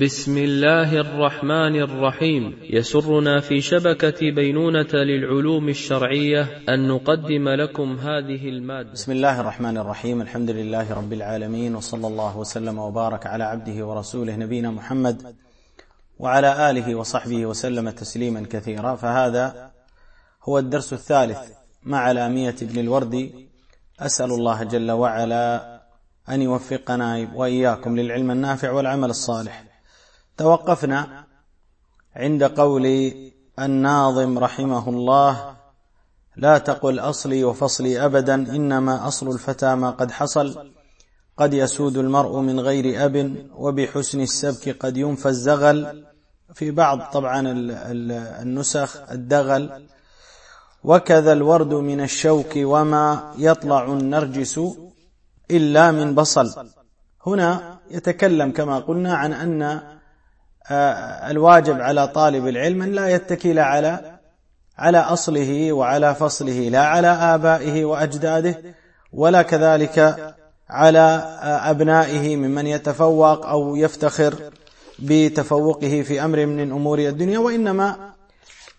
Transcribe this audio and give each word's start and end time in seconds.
بسم 0.00 0.38
الله 0.38 1.00
الرحمن 1.00 1.76
الرحيم. 1.76 2.58
يسرنا 2.70 3.40
في 3.40 3.60
شبكة 3.60 4.30
بينونة 4.30 4.92
للعلوم 4.94 5.68
الشرعية 5.68 6.48
أن 6.68 6.88
نقدم 6.88 7.48
لكم 7.48 7.98
هذه 7.98 8.48
المادة. 8.48 8.92
بسم 8.92 9.12
الله 9.12 9.40
الرحمن 9.40 9.78
الرحيم. 9.78 10.22
الحمد 10.22 10.50
لله 10.50 10.94
رب 10.94 11.12
العالمين 11.12 11.76
وصلى 11.76 12.06
الله 12.06 12.38
وسلم 12.38 12.78
وبارك 12.78 13.26
على 13.26 13.44
عبده 13.44 13.86
ورسوله 13.86 14.36
نبينا 14.36 14.70
محمد 14.70 15.34
وعلى 16.18 16.70
آله 16.70 16.94
وصحبه 16.94 17.46
وسلم 17.46 17.90
تسليما 17.90 18.46
كثيرا. 18.50 18.94
فهذا 18.94 19.70
هو 20.48 20.58
الدرس 20.58 20.92
الثالث 20.92 21.38
مع 21.82 22.12
لامية 22.12 22.56
ابن 22.62 22.80
الوردي 22.80 23.48
أسأل 24.00 24.30
الله 24.30 24.62
جل 24.64 24.90
وعلا 24.90 25.76
أن 26.28 26.42
يوفقنا 26.42 27.28
وإياكم 27.34 27.96
للعلم 27.96 28.30
النافع 28.30 28.70
والعمل 28.70 29.10
الصالح. 29.10 29.75
توقفنا 30.36 31.24
عند 32.16 32.44
قول 32.44 33.12
الناظم 33.58 34.38
رحمه 34.38 34.88
الله 34.88 35.56
لا 36.36 36.58
تقل 36.58 36.98
أصلي 36.98 37.44
وفصلي 37.44 38.04
ابدا 38.04 38.34
إنما 38.34 39.08
أصل 39.08 39.28
الفتى 39.28 39.74
ما 39.74 39.90
قد 39.90 40.10
حصل. 40.10 40.72
قد 41.36 41.54
يسود 41.54 41.96
المرء 41.96 42.40
من 42.40 42.60
غير 42.60 43.04
أب 43.04 43.46
وبحسن 43.56 44.20
السبك 44.20 44.76
قد 44.78 44.96
ينفى 44.96 45.28
الزغل. 45.28 46.04
في 46.54 46.70
بعض 46.70 47.00
طبعا 47.12 47.42
النسخ 48.42 49.10
الدغل. 49.10 49.86
وكذا 50.84 51.32
الورد 51.32 51.74
من 51.74 52.00
الشوك 52.00 52.52
وما 52.56 53.34
يطلع 53.38 53.84
النرجس 53.84 54.60
إلا 55.50 55.90
من 55.90 56.14
بصل. 56.14 56.68
هنا 57.26 57.78
يتكلم 57.90 58.50
كما 58.52 58.78
قلنا 58.78 59.14
عن 59.14 59.62
آه، 59.62 59.95
الواجب 60.70 61.80
على 61.80 62.08
طالب 62.08 62.48
العلم 62.48 62.82
أن 62.82 62.92
لا 62.92 63.08
يتكل 63.08 63.58
على 63.58 64.18
على 64.78 64.98
أصله 64.98 65.72
وعلى 65.72 66.14
فصله 66.14 66.68
لا 66.68 66.86
على 66.86 67.08
آبائه 67.08 67.84
وأجداده 67.84 68.62
ولا 69.12 69.42
كذلك 69.42 70.34
على 70.70 70.98
آه، 71.42 71.70
أبنائه 71.70 72.36
ممن 72.36 72.66
يتفوق 72.66 73.46
أو 73.46 73.76
يفتخر 73.76 74.34
بتفوقه 74.98 76.02
في 76.02 76.24
أمر 76.24 76.46
من 76.46 76.72
أمور 76.72 76.98
الدنيا 76.98 77.38
وإنما 77.38 78.12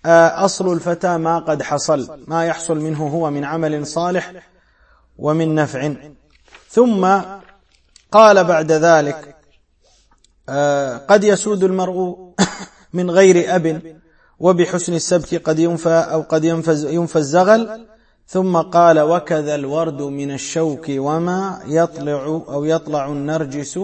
آه، 0.06 0.46
أصل 0.46 0.74
الفتى 0.74 1.18
ما 1.18 1.40
قد 1.40 1.64
حصل 1.64 2.24
ما 2.28 2.46
يحصل 2.46 2.78
منه 2.78 3.08
هو 3.08 3.30
من 3.30 3.44
عمل 3.44 3.88
صالح 3.88 4.34
ومن 5.18 5.56
نفع. 5.56 5.94
ثم 6.70 7.20
قال 8.12 8.44
بعد 8.44 8.72
ذلك 8.72 9.16
آه، 9.16 9.37
قد 11.08 11.24
يسود 11.24 11.64
المرء 11.64 12.18
من 12.94 13.12
غير 13.12 13.56
أب 13.56 13.98
وبحسن 14.40 14.94
السبك 14.94 15.36
قد 15.36 15.60
ينفى 15.60 15.90
أو 15.90 16.22
قد 16.22 16.44
ينفى 16.44 17.16
الزغل. 17.16 17.88
ثم 18.30 18.58
قال 18.58 19.00
وكذا 19.00 19.56
الورد 19.56 20.02
من 20.02 20.32
الشوك 20.32 20.86
وما 20.90 21.62
يطلع 21.68 22.26
أو 22.26 22.66
يطلع 22.66 23.06
النرجس 23.06 23.80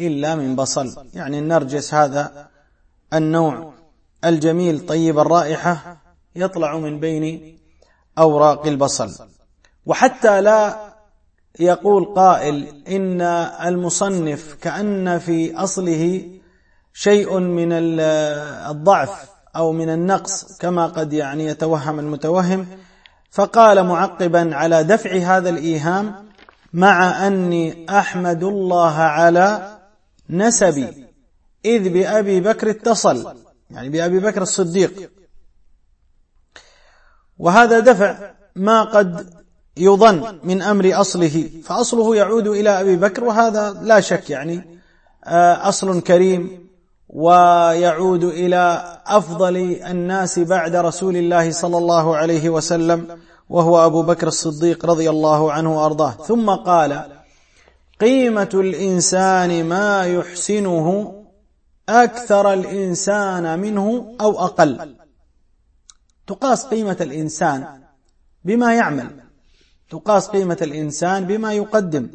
إلا 0.00 0.34
من 0.34 0.56
بصل. 0.56 1.06
يعني 1.14 1.38
النرجس 1.38 1.94
هذا 1.94 2.48
النوع 3.14 3.72
الجميل 4.24 4.86
طيب 4.86 5.18
الرائحة 5.18 5.96
يطلع 6.36 6.78
من 6.78 7.00
بين 7.00 7.58
أوراق 8.18 8.66
البصل. 8.66 9.10
وحتى 9.86 10.40
لا 10.40 10.89
يقول 11.58 12.04
قائل 12.04 12.82
إن 12.88 13.20
المصنف 13.66 14.54
كأن 14.54 15.18
في 15.18 15.56
أصله 15.56 16.30
شيء 16.92 17.38
من 17.38 17.72
الضعف 17.72 19.30
أو 19.56 19.72
من 19.72 19.88
النقص 19.90 20.58
كما 20.58 20.86
قد 20.86 21.12
يعني 21.12 21.46
يتوهم 21.46 21.98
المتوهم. 21.98 22.66
فقال 23.30 23.86
معقبا 23.86 24.56
على 24.56 24.84
دفع 24.84 25.16
هذا 25.16 25.50
الإيهام 25.50 26.28
مع 26.72 27.26
أني 27.26 27.86
أحمد 27.90 28.44
الله 28.44 28.94
على 28.94 29.78
نسبي 30.30 31.06
إذ 31.64 31.88
بأبي 31.88 32.40
بكر 32.40 32.70
اتصل 32.70 33.36
يعني 33.70 33.88
بأبي 33.88 34.18
بكر 34.18 34.42
الصديق. 34.42 35.10
وهذا 37.38 37.78
دفع 37.78 38.30
ما 38.56 38.82
قد 38.82 39.39
يظن 39.80 40.38
من 40.44 40.62
أمر 40.62 41.00
أصله 41.00 41.50
فأصله 41.64 42.16
يعود 42.16 42.46
إلى 42.46 42.80
أبي 42.80 42.96
بكر 42.96 43.24
وهذا 43.24 43.80
لا 43.82 44.00
شك 44.00 44.30
يعني 44.30 44.80
آه، 45.24 45.68
أصل 45.68 46.00
كريم 46.00 46.70
ويعود 47.08 48.24
إلى 48.24 48.96
أفضل 49.06 49.56
الناس 49.86 50.38
بعد 50.38 50.76
رسول 50.76 51.16
الله 51.16 51.50
صلى 51.50 51.78
الله 51.78 52.16
عليه 52.16 52.50
وسلم 52.50 53.18
وهو 53.48 53.86
أبو 53.86 54.02
بكر 54.02 54.26
الصديق 54.28 54.86
رضي 54.86 55.10
الله 55.10 55.52
عنه 55.52 55.82
وأرضاه. 55.82 56.10
ثم 56.10 56.50
قال 56.50 57.06
قيمة 58.00 58.48
الإنسان 58.54 59.64
ما 59.64 60.06
يحسنه 60.06 61.14
أكثر 61.88 62.52
الإنسان 62.52 63.58
منه 63.58 64.16
أو 64.20 64.38
أقل. 64.38 64.96
تقاس 66.26 66.64
قيمة 66.64 66.96
الإنسان 67.00 67.80
بما 68.44 68.74
يعمل. 68.74 69.29
تقاس 69.90 70.28
قيمة 70.28 70.58
الإنسان 70.62 71.26
بما 71.26 71.52
يقدم 71.52 72.08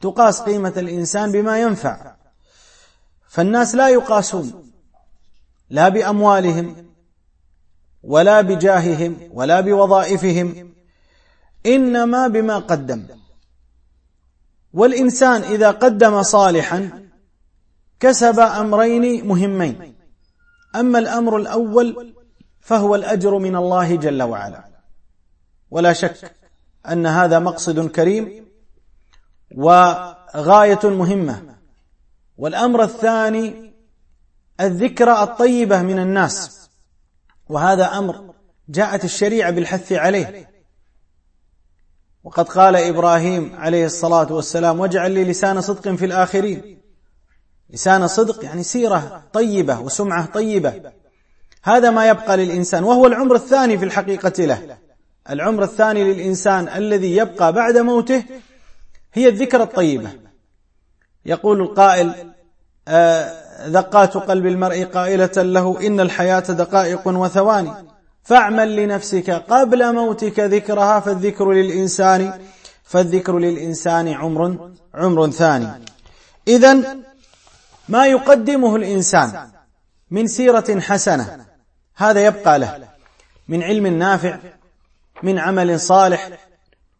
تقاس 0.00 0.40
قيمة 0.40 0.72
الإنسان 0.76 1.32
بما 1.32 1.60
ينفع. 1.60 2.14
فالناس 3.28 3.74
لا 3.74 3.88
يقاسون 3.88 4.72
لا 5.70 5.88
بأموالهم 5.88 6.86
ولا 8.02 8.40
بجاههم 8.40 9.16
ولا 9.32 9.60
بوظائفهم 9.60 10.74
إنما 11.66 12.28
بما 12.28 12.58
قدم. 12.58 13.06
والإنسان 14.72 15.42
إذا 15.42 15.70
قدم 15.70 16.22
صالحا 16.22 17.08
كسب 18.00 18.40
أمرين 18.40 19.28
مهمين. 19.28 19.94
أما 20.76 20.98
الأمر 20.98 21.36
الأول 21.36 22.14
فهو 22.60 22.94
الأجر 22.94 23.38
من 23.38 23.56
الله 23.56 23.96
جل 23.96 24.22
وعلا. 24.22 24.64
ولا 25.70 25.92
شك 25.92 26.39
أن 26.88 27.06
هذا 27.06 27.38
مقصد 27.38 27.88
كريم 27.88 28.46
وغاية 29.56 30.80
مهمة. 30.84 31.56
والأمر 32.38 32.82
الثاني 32.82 33.74
الذكرى 34.60 35.22
الطيبة 35.22 35.82
من 35.82 35.98
الناس 35.98 36.70
وهذا 37.48 37.98
أمر 37.98 38.34
جاءت 38.68 39.04
الشريعة 39.04 39.50
بالحث 39.50 39.92
عليه. 39.92 40.50
وقد 42.24 42.48
قال 42.48 42.76
إبراهيم 42.76 43.56
عليه 43.56 43.86
الصلاة 43.86 44.32
والسلام 44.32 44.80
واجعل 44.80 45.12
لي 45.12 45.24
لسان 45.24 45.60
صدق 45.60 45.94
في 45.94 46.04
الآخرين. 46.04 46.80
لسان 47.70 48.06
صدق 48.06 48.44
يعني 48.44 48.62
سيرة 48.62 49.22
طيبة 49.32 49.80
وسمعة 49.80 50.26
طيبة. 50.26 50.92
هذا 51.62 51.90
ما 51.90 52.08
يبقى 52.08 52.36
للإنسان 52.36 52.84
وهو 52.84 53.06
العمر 53.06 53.34
الثاني 53.34 53.78
في 53.78 53.84
الحقيقة 53.84 54.44
له. 54.44 54.78
العمر 55.30 55.62
الثاني 55.62 56.04
للإنسان 56.04 56.68
الذي 56.68 57.16
يبقى 57.16 57.52
بعد 57.52 57.78
موته 57.78 58.24
هي 59.14 59.28
الذكرى 59.28 59.62
الطيبة. 59.62 60.10
يقول 61.26 61.60
القائل 61.60 62.32
آه، 62.88 63.68
دقات 63.68 64.16
قلب 64.16 64.46
المرء 64.46 64.84
قائلة 64.84 65.30
له 65.36 65.86
إن 65.86 66.00
الحياة 66.00 66.40
دقائق 66.40 67.08
وثواني. 67.08 67.72
فاعمل 68.22 68.76
لنفسك 68.76 69.30
قبل 69.30 69.94
موتك 69.94 70.40
ذكرها 70.40 71.00
فالذكر 71.00 71.52
للإنسان 71.52 72.40
فالذكر 72.84 73.38
للإنسان 73.38 74.08
عمر 74.08 74.70
عمر 74.94 75.30
ثاني. 75.30 75.68
إذا 76.48 76.96
ما 77.88 78.06
يقدمه 78.06 78.76
الإنسان 78.76 79.48
من 80.10 80.26
سيرة 80.26 80.80
حسنة 80.80 81.46
هذا 81.96 82.26
يبقى 82.26 82.58
له. 82.58 82.88
من 83.48 83.62
علم 83.62 83.86
نافع 83.86 84.38
من 85.22 85.38
عمل 85.38 85.80
صالح 85.80 86.28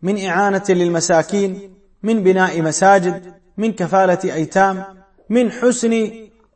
من 0.03 0.27
إعانة 0.27 0.65
للمساكين 0.69 1.75
من 2.03 2.23
بناء 2.23 2.63
مساجد 2.63 3.35
من 3.57 3.73
كفالة 3.73 4.19
أيتام 4.35 4.85
من 5.31 5.51
حسن 5.53 6.11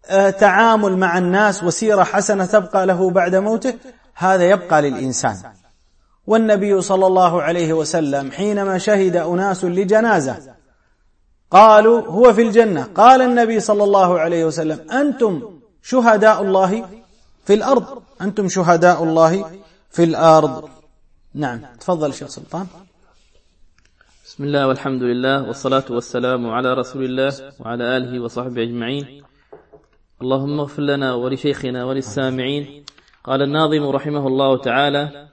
آه، 0.07 0.31
تعامل 0.31 0.97
مع 0.99 1.19
الناس 1.19 1.65
وسيرة 1.65 2.03
حسنة 2.03 2.45
تبقى 2.45 2.87
له 2.87 3.11
بعد 3.11 3.35
موته 3.37 3.75
هذا 4.15 4.45
يبقى 4.51 4.83
للإنسان. 4.83 5.37
والنبي 6.27 6.81
صلى 6.81 7.07
الله 7.07 7.43
عليه 7.43 7.73
وسلم 7.73 8.31
حينما 8.31 8.79
شهد 8.79 9.17
أناس 9.17 9.65
لجنازة 9.65 10.37
قالوا 11.51 12.01
هو 12.01 12.33
في 12.33 12.43
الجنة 12.43 12.83
قال 12.95 13.23
النبي 13.23 13.61
صلى 13.61 13.85
الله 13.85 14.19
عليه 14.21 14.45
وسلم 14.45 14.91
أنتم 14.91 15.43
شهداء 15.83 16.43
الله 16.43 16.85
في 17.45 17.55
الأرض 17.55 18.03
أنتم 18.21 18.49
شهداء 18.49 19.03
الله 19.05 19.51
في 19.91 20.05
الأرض. 20.05 20.69
نعم. 21.35 21.61
تفضل 21.81 22.15
شيخ 22.15 22.29
سلطان. 22.29 22.67
بسم 24.25 24.45
الله 24.45 24.67
والحمد 24.69 25.03
لله 25.03 25.49
والصلاة 25.49 25.85
والسلام 25.91 26.51
على 26.51 26.75
رسول 26.75 27.05
الله 27.05 27.33
وعلى 27.61 27.97
آله 27.97 28.21
وصحبه 28.21 28.63
أجمعين. 28.63 29.23
اللهم 30.23 30.61
اغفر 30.61 30.83
لنا 30.83 31.15
ولشيخنا 31.15 31.85
وللسامعين. 31.85 32.85
قال 33.25 33.43
الناظم 33.43 33.85
رحمه 33.89 34.27
الله 34.27 34.59
تعالى 34.59 35.29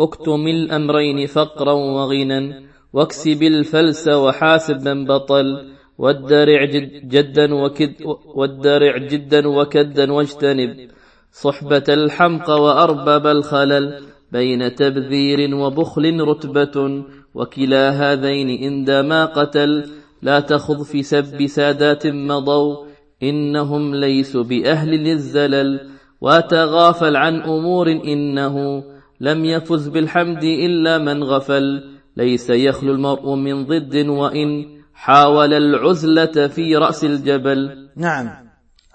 اكتم 0.00 0.46
الأمرين 0.46 1.26
فقرا 1.26 1.72
وغنى 1.72 2.66
واكسب 2.92 3.42
الفلس 3.42 4.08
وحاسب 4.08 4.88
من 4.88 5.04
بطل 5.04 5.72
والدرع 5.98 6.64
جد 6.64 7.08
جدا 7.08 7.54
وكد 7.54 7.94
والدرع 8.26 8.96
جدا 8.98 9.48
وكدا 9.48 10.12
واجتنب 10.12 10.90
صحبة 11.32 11.84
الحمق 11.88 12.50
وأرباب 12.50 13.26
الخلل 13.26 14.15
بين 14.36 14.74
تبذير 14.74 15.54
وبخل 15.54 16.20
رتبة 16.20 17.04
وكلا 17.34 17.90
هذين 17.90 18.48
عندما 18.64 19.24
قتل. 19.24 19.90
لا 20.22 20.40
تخض 20.40 20.82
في 20.82 21.02
سب 21.02 21.46
سادات 21.46 22.06
مضوا 22.06 22.86
إنهم 23.22 23.94
ليسوا 23.94 24.42
بأهل 24.42 24.90
للزلل. 24.90 25.90
وتغافل 26.20 27.16
عن 27.16 27.34
أمور 27.40 27.86
إنه 27.90 28.84
لم 29.20 29.44
يفز 29.44 29.88
بالحمد 29.88 30.44
إلا 30.44 30.98
من 30.98 31.24
غفل. 31.24 31.84
ليس 32.16 32.50
يخلو 32.50 32.92
المرء 32.92 33.34
من 33.34 33.64
ضد 33.66 33.96
وإن 34.08 34.48
حاول 34.94 35.54
العزلة 35.54 36.46
في 36.46 36.76
رأس 36.76 37.04
الجبل. 37.04 37.88
نعم. 37.96 38.30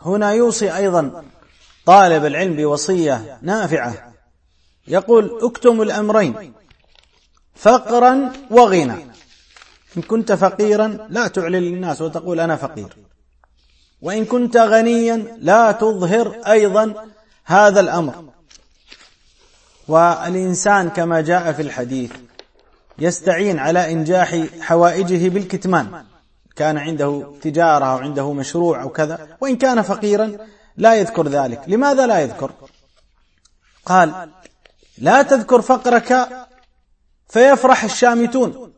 هنا 0.01 0.31
يوصي 0.33 0.77
أيضا 0.77 1.23
طالب 1.85 2.25
العلم 2.25 2.55
بوصية 2.55 3.21
نافعة. 3.41 4.11
يقول 4.91 5.39
اكتم 5.41 5.81
الأمرين 5.81 6.53
فقرا 7.55 8.31
وغنى. 8.49 8.95
إن 9.97 10.01
كنت 10.01 10.31
فقيرا 10.31 11.07
لا 11.09 11.27
تعلن 11.27 11.55
للناس 11.55 12.01
وتقول 12.01 12.39
أنا 12.39 12.55
فقير. 12.55 12.97
وإن 14.01 14.25
كنت 14.25 14.57
غنيا 14.57 15.38
لا 15.39 15.71
تظهر 15.71 16.41
أيضا 16.47 17.05
هذا 17.45 17.79
الأمر. 17.79 18.23
والإنسان 19.88 20.89
كما 20.89 21.21
جاء 21.21 21.51
في 21.51 21.61
الحديث 21.61 22.11
يستعين 22.99 23.59
على 23.59 23.91
إنجاح 23.91 24.43
حوائجه 24.61 25.29
بالكتمان. 25.29 26.03
كان 26.55 26.77
عنده 26.77 27.33
تجارة 27.41 27.85
أو 27.85 27.97
عنده 27.97 28.33
مشروع 28.33 28.81
أو 28.81 28.89
كذا 28.89 29.38
وإن 29.41 29.55
كان 29.55 29.81
فقيرا 29.81 30.38
لا 30.77 30.95
يذكر 30.95 31.27
ذلك. 31.27 31.61
لماذا 31.67 32.07
لا 32.07 32.19
يذكر؟ 32.19 32.51
قال 33.85 34.29
لا 35.01 35.21
تذكر 35.21 35.62
فقرك 35.62 36.30
فيفرح 37.30 37.83
الشامتون. 37.83 38.74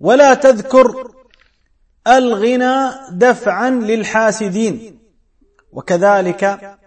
ولا 0.00 0.34
تذكر 0.34 1.10
الغنى 2.06 2.90
دفعا 3.10 3.70
للحاسدين. 3.70 4.98
وكذلك 5.72 6.78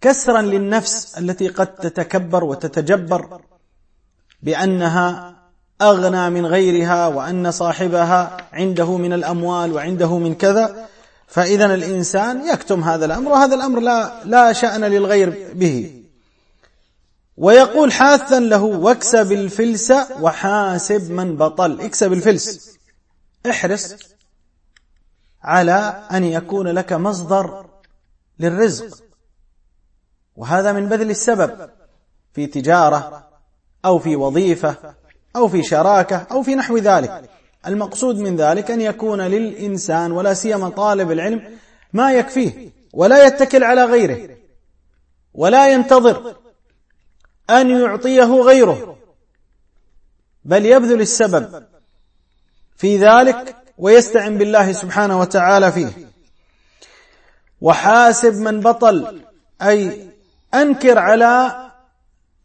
كسرا 0.00 0.42
للنفس 0.42 1.18
التي 1.18 1.48
قد 1.48 1.74
تتكبر 1.74 2.44
وتتجبر 2.44 3.40
بأنها 4.42 5.36
أغنى 5.82 6.30
من 6.30 6.46
غيرها 6.46 7.06
وأن 7.06 7.50
صاحبها 7.50 8.36
عنده 8.52 8.96
من 8.96 9.12
الأموال 9.12 9.72
وعنده 9.72 10.18
من 10.18 10.34
كذا. 10.34 10.88
فاذا 11.26 11.74
الإنسان 11.74 12.46
يكتم 12.48 12.84
هذا 12.84 13.04
الأمر 13.04 13.32
وهذا 13.32 13.54
الأمر 13.54 13.80
لا 13.80 14.24
لا 14.24 14.52
شأن 14.52 14.84
للغير 14.84 15.48
به. 15.54 15.99
ويقول 17.40 17.92
حاثا 17.92 18.40
له 18.40 18.62
واكسب 18.62 19.32
الفلس 19.32 19.92
وحاسب 20.20 21.10
من 21.10 21.36
بطل. 21.36 21.80
اكسب 21.80 22.12
الفلس. 22.12 22.78
احرص 23.50 23.94
على 25.42 26.04
أن 26.12 26.24
يكون 26.24 26.68
لك 26.68 26.92
مصدر 26.92 27.66
للرزق. 28.38 29.02
وهذا 30.36 30.72
من 30.72 30.88
بذل 30.88 31.10
السبب 31.10 31.70
في 32.32 32.46
تجارة 32.46 33.28
أو 33.84 33.98
في 33.98 34.16
وظيفة 34.16 34.76
أو 35.36 35.48
في 35.48 35.62
شراكة 35.62 36.26
أو 36.30 36.42
في 36.42 36.54
نحو 36.54 36.76
ذلك. 36.78 37.30
المقصود 37.66 38.18
من 38.18 38.36
ذلك 38.36 38.70
أن 38.70 38.80
يكون 38.80 39.20
للإنسان 39.20 40.12
ولا 40.12 40.34
سيما 40.34 40.68
طالب 40.68 41.10
العلم 41.10 41.58
ما 41.92 42.12
يكفيه 42.12 42.70
ولا 42.92 43.26
يتكل 43.26 43.64
على 43.64 43.84
غيره 43.84 44.36
ولا 45.34 45.72
ينتظر 45.72 46.36
أن 47.50 47.70
يعطيه 47.70 48.40
غيره. 48.42 48.96
بل 50.44 50.66
يبذل 50.66 51.00
السبب 51.00 51.66
في 52.76 52.98
ذلك 52.98 53.56
ويستعن 53.78 54.38
بالله 54.38 54.72
سبحانه 54.72 55.20
وتعالى 55.20 55.72
فيه. 55.72 56.10
وحاسب 57.60 58.34
من 58.34 58.60
بطل 58.60 59.20
أي 59.62 60.10
أنكر 60.54 60.98
على 60.98 61.70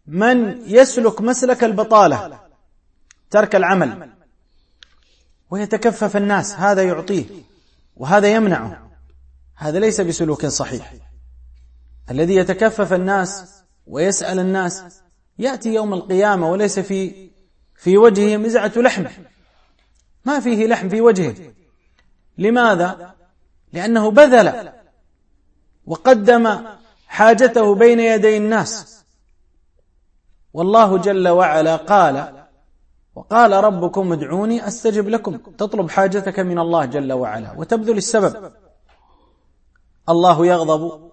من 0.07 0.61
يسلك 0.65 1.21
مسلك 1.21 1.63
البطالة 1.63 2.39
ترك 3.29 3.55
العمل. 3.55 4.09
ويتكفف 5.49 6.17
الناس 6.17 6.53
هذا 6.53 6.83
يعطيه 6.83 7.25
وهذا 7.97 8.27
يمنعه. 8.27 8.91
هذا 9.55 9.79
ليس 9.79 10.01
بسلوك 10.01 10.45
صحيح. 10.45 10.93
الذي 12.11 12.35
يتكفف 12.35 12.93
الناس 12.93 13.54
ويسأل 13.87 14.39
الناس 14.39 15.01
يأتي 15.39 15.73
يوم 15.73 15.93
القيامة 15.93 16.51
وليس 16.51 16.79
في 16.79 17.29
في 17.75 17.97
وجهه 17.97 18.37
مزعه 18.37 18.71
لحم. 18.75 19.05
ما 20.25 20.39
فيه 20.39 20.67
لحم 20.67 20.89
في 20.89 21.01
وجهه. 21.01 21.35
لماذا؟ 22.37 23.15
لأنه 23.73 24.11
بذل 24.11 24.71
وقدم 25.85 26.65
حاجته 27.07 27.75
بين 27.75 27.99
يدي 27.99 28.37
الناس. 28.37 29.03
والله 30.53 30.97
جل 30.97 31.27
وعلا 31.27 31.75
قال 31.75 32.45
وقال 33.15 33.51
ربكم 33.51 34.13
ادعوني 34.13 34.67
أستجب 34.67 35.09
لكم. 35.09 35.37
تطلب 35.37 35.89
حاجتك 35.89 36.39
من 36.39 36.59
الله 36.59 36.85
جل 36.85 37.13
وعلا 37.13 37.51
وتبذل 37.57 37.97
السبب. 37.97 38.51
الله 40.09 40.45
يغضب 40.45 41.11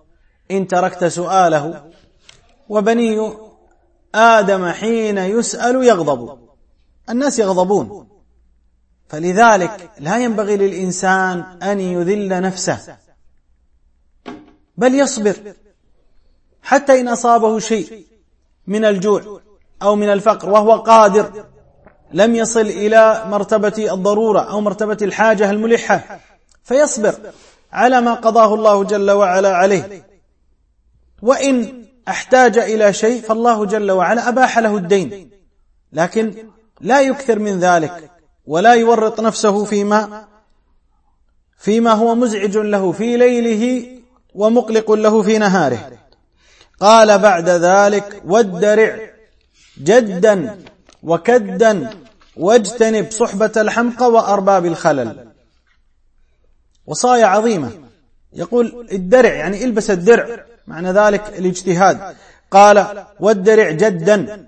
إن 0.50 0.66
تركت 0.66 1.04
سؤاله 1.04 1.90
وبني 2.72 3.32
آدم 4.14 4.68
حين 4.68 5.18
يسأل 5.18 5.84
يغضب. 5.84 6.38
الناس 7.10 7.38
يغضبون. 7.38 8.08
فلذلك 9.08 9.90
لا 9.98 10.18
ينبغي 10.18 10.56
للإنسان 10.56 11.44
أن 11.62 11.80
يذل 11.80 12.40
نفسه. 12.40 12.96
بل 14.76 14.94
يصبر. 14.94 15.36
حتى 16.62 17.00
إن 17.00 17.08
أصابه 17.08 17.58
شيء 17.58 18.06
من 18.66 18.84
الجوع 18.84 19.40
أو 19.82 19.96
من 19.96 20.08
الفقر 20.08 20.50
وهو 20.50 20.76
قادر. 20.76 21.44
لم 22.12 22.34
يصل 22.34 22.60
إلى 22.60 23.24
مرتبة 23.26 23.92
الضرورة 23.92 24.40
أو 24.40 24.60
مرتبة 24.60 24.98
الحاجة 25.02 25.50
الملحة. 25.50 26.20
فيصبر 26.64 27.14
على 27.72 28.00
ما 28.00 28.14
قضاه 28.14 28.54
الله 28.54 28.84
جل 28.84 29.10
وعلا 29.10 29.56
عليه. 29.56 30.06
وإن 31.22 31.82
أحتاج 32.08 32.58
إلى 32.58 32.92
شيء 32.92 33.22
فالله 33.22 33.66
جل 33.66 33.90
وعلا 33.90 34.28
أباح 34.28 34.58
له 34.58 34.76
الدين. 34.76 35.30
لكن 35.92 36.34
لا 36.80 37.00
يكثر 37.00 37.38
من 37.38 37.60
ذلك 37.60 38.10
ولا 38.46 38.74
يورط 38.74 39.20
نفسه 39.20 39.64
فيما 39.64 40.24
فيما 41.58 41.92
هو 41.92 42.14
مزعج 42.14 42.58
له 42.58 42.92
في 42.92 43.16
ليله 43.16 43.86
ومقلق 44.34 44.92
له 44.92 45.22
في 45.22 45.38
نهاره. 45.38 45.92
قال 46.80 47.18
بعد 47.18 47.48
ذلك 47.48 48.22
والدرع 48.24 49.10
جدا 49.82 50.58
وكدا 51.02 51.90
واجتنب 52.36 53.10
صحبة 53.10 53.52
الحمقى 53.56 54.10
وأرباب 54.10 54.66
الخلل. 54.66 55.32
وصايا 56.86 57.26
عظيمة. 57.26 57.70
يقول 58.32 58.88
الدرع 58.92 59.32
يعني 59.32 59.64
إلبس 59.64 59.90
الدرع. 59.90 60.44
معنى 60.66 60.92
ذلك 60.92 61.28
الاجتهاد. 61.28 62.16
قال 62.50 63.04
والدرع 63.20 63.70
جدا 63.70 64.46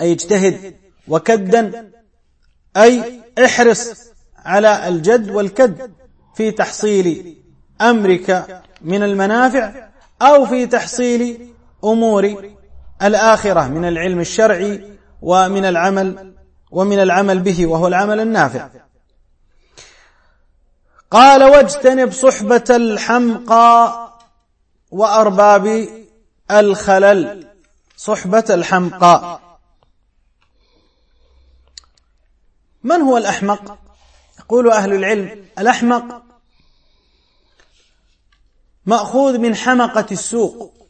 أي 0.00 0.12
اجتهد 0.12 0.74
وكدا 1.08 1.90
أي 2.76 3.20
احرص 3.44 4.12
على 4.44 4.88
الجد 4.88 5.30
والكد 5.30 5.90
في 6.34 6.50
تحصيل 6.50 7.36
أمرك 7.80 8.62
من 8.80 9.02
المنافع 9.02 9.88
أو 10.22 10.46
في 10.46 10.66
تحصيل 10.66 11.48
أمور 11.84 12.52
الآخرة 13.02 13.68
من 13.68 13.84
العلم 13.84 14.20
الشرعي 14.20 14.92
ومن 15.22 15.64
العمل 15.64 16.34
ومن 16.70 16.98
العمل 16.98 17.38
به 17.38 17.66
وهو 17.66 17.86
العمل 17.86 18.20
النافع. 18.20 18.68
قال 21.10 21.44
واجتنب 21.44 22.12
صحبة 22.12 22.64
الحمقى 22.70 24.07
وأرباب 24.90 25.88
الخلل 26.50 27.48
صحبة 27.96 28.44
الحمقى. 28.50 29.40
من 32.82 33.00
هو 33.00 33.16
الأحمق؟ 33.16 33.78
يقول 34.38 34.70
أهل 34.70 34.94
العلم 34.94 35.44
الأحمق 35.58 36.22
مأخوذ 38.86 39.38
من 39.38 39.56
حمقة 39.56 40.06
السوق 40.12 40.88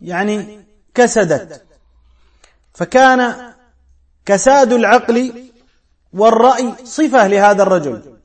يعني 0.00 0.66
كسدت. 0.94 1.66
فكان 2.74 3.52
كساد 4.26 4.72
العقل 4.72 5.50
والرأي 6.12 6.74
صفة 6.84 7.26
لهذا 7.26 7.62
الرجل. 7.62 8.18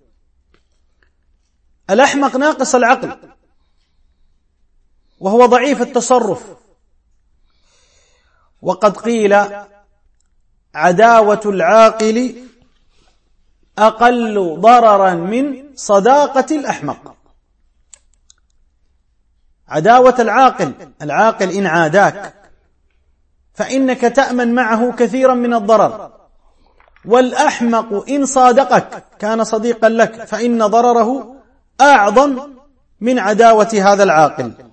الأحمق 1.90 2.36
ناقص 2.36 2.76
العقل. 2.76 3.18
وهو 5.22 5.46
ضعيف 5.46 5.82
التصرف. 5.82 6.44
وقد 8.62 8.98
قيل 8.98 9.46
عداوة 10.76 11.42
العاقل 11.46 12.36
أقل 13.78 14.56
ضررا 14.60 15.14
من 15.14 15.64
صداقة 15.76 16.56
الأحمق. 16.56 17.16
عداوة 19.68 20.16
العاقل 20.20 20.74
العاقل 21.02 21.52
إن 21.52 21.66
عاداك 21.66 22.34
فإنك 23.54 24.02
تأمن 24.02 24.56
معه 24.56 24.92
كثيرا 24.92 25.34
من 25.34 25.54
الضرر. 25.54 26.12
والأحمق 27.06 28.10
إن 28.10 28.26
صادقك 28.26 29.04
كان 29.20 29.44
صديقا 29.44 29.90
لك 29.90 30.26
فإن 30.26 30.66
ضرره 30.66 31.36
أعظم 31.82 32.56
من 33.02 33.20
عداوة 33.20 33.70
هذا 33.74 34.04
العاقل. 34.04 34.71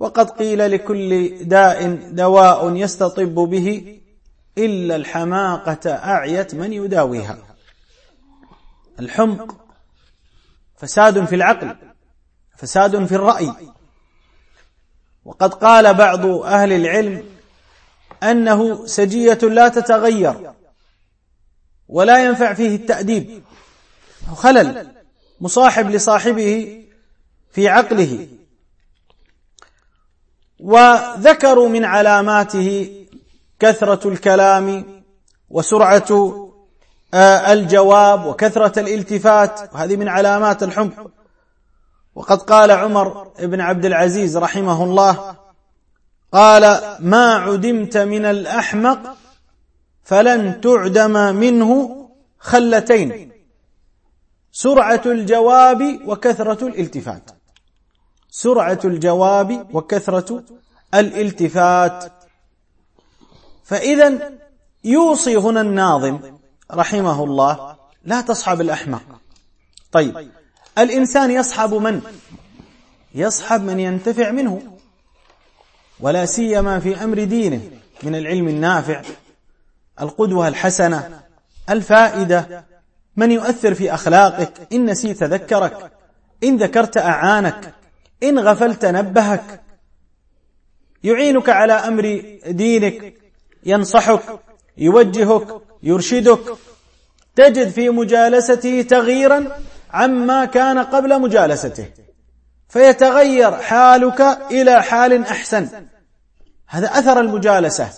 وقد 0.00 0.30
قيل 0.30 0.70
لكل 0.70 1.38
داء 1.44 1.94
دواء 2.12 2.74
يستطب 2.76 3.34
به 3.34 4.00
إلا 4.58 4.96
الحماقة 4.96 5.90
أعيت 5.90 6.54
من 6.54 6.72
يداويها. 6.72 7.38
الحمق 9.00 9.56
فساد 10.76 11.24
في 11.24 11.34
العقل 11.34 11.76
فساد 12.56 13.04
في 13.04 13.14
الرأي. 13.14 13.52
وقد 15.24 15.54
قال 15.54 15.94
بعض 15.94 16.26
أهل 16.26 16.72
العلم 16.72 17.24
أنه 18.22 18.86
سجية 18.86 19.38
لا 19.42 19.68
تتغير 19.68 20.52
ولا 21.88 22.24
ينفع 22.24 22.52
فيه 22.52 22.76
التأديب. 22.76 23.42
خلل 24.34 24.92
مصاحب 25.40 25.90
لصاحبه 25.90 26.84
في 27.52 27.68
عقله. 27.68 28.28
وذكروا 30.62 31.68
من 31.68 31.84
علاماته 31.84 32.96
كثرة 33.60 34.08
الكلام 34.08 34.84
وسرعة 35.50 36.36
آه، 37.14 37.52
الجواب 37.52 38.26
وكثرة 38.26 38.80
الالتفات 38.80 39.74
وهذه 39.74 39.96
من 39.96 40.08
علامات 40.08 40.62
الحمق 40.62 41.10
وقد 42.14 42.42
قال 42.42 42.70
عمر 42.70 43.28
بن 43.38 43.60
عبد 43.60 43.84
العزيز 43.84 44.36
رحمه 44.36 44.84
الله 44.84 45.36
قال 46.32 46.62
ما 47.00 47.34
عدمت 47.34 47.96
من 47.96 48.24
الأحمق 48.24 49.16
فلن 50.02 50.60
تعدم 50.60 51.36
منه 51.36 52.00
خلتين 52.38 53.32
سرعة 54.52 55.02
الجواب 55.06 56.00
وكثرة 56.06 56.66
الالتفات. 56.66 57.30
سرعة 58.30 58.78
الجواب 58.84 59.66
وكثرة 59.74 60.44
الالتفات. 60.94 62.12
فإذا 63.64 64.32
يوصي 64.84 65.36
هنا 65.36 65.60
الناظم 65.60 66.18
رحمه 66.72 67.24
الله 67.24 67.76
لا 68.04 68.20
تصحب 68.20 68.60
الأحمق. 68.60 69.02
طيب 69.92 70.30
الإنسان 70.78 71.30
يصحب 71.30 71.74
من؟ 71.74 72.02
يصحب 73.14 73.62
من 73.62 73.80
ينتفع 73.80 74.30
منه 74.30 74.62
ولا 76.00 76.26
سيما 76.26 76.80
في 76.80 77.04
أمر 77.04 77.24
دينه 77.24 77.60
من 78.02 78.14
العلم 78.14 78.48
النافع 78.48 79.02
القدوة 80.00 80.48
الحسنة 80.48 81.20
الفائدة. 81.70 82.64
من 83.16 83.30
يؤثر 83.30 83.74
في 83.74 83.94
أخلاقك؟ 83.94 84.68
إن 84.72 84.84
نسيت 84.84 85.22
ذكرك 85.22 85.92
إن 86.44 86.56
ذكرت 86.56 86.96
أعانك 86.96 87.74
إن 88.22 88.38
غفلت 88.38 88.84
نبهك. 88.84 89.60
يعينك 91.04 91.48
على 91.48 91.72
أمر 91.72 92.38
دينك 92.46 93.14
ينصحك 93.66 94.22
يوجهك 94.76 95.62
يرشدك. 95.82 96.40
تجد 97.36 97.68
في 97.68 97.90
مجالسته 97.90 98.82
تغييرا 98.82 99.48
عما 99.90 100.44
كان 100.44 100.78
قبل 100.78 101.20
مجالسته. 101.20 101.86
فيتغير 102.68 103.52
حالك 103.52 104.20
إلى 104.50 104.82
حال 104.82 105.22
أحسن. 105.26 105.68
هذا 106.66 106.86
أثر 106.86 107.20
المجالسة. 107.20 107.90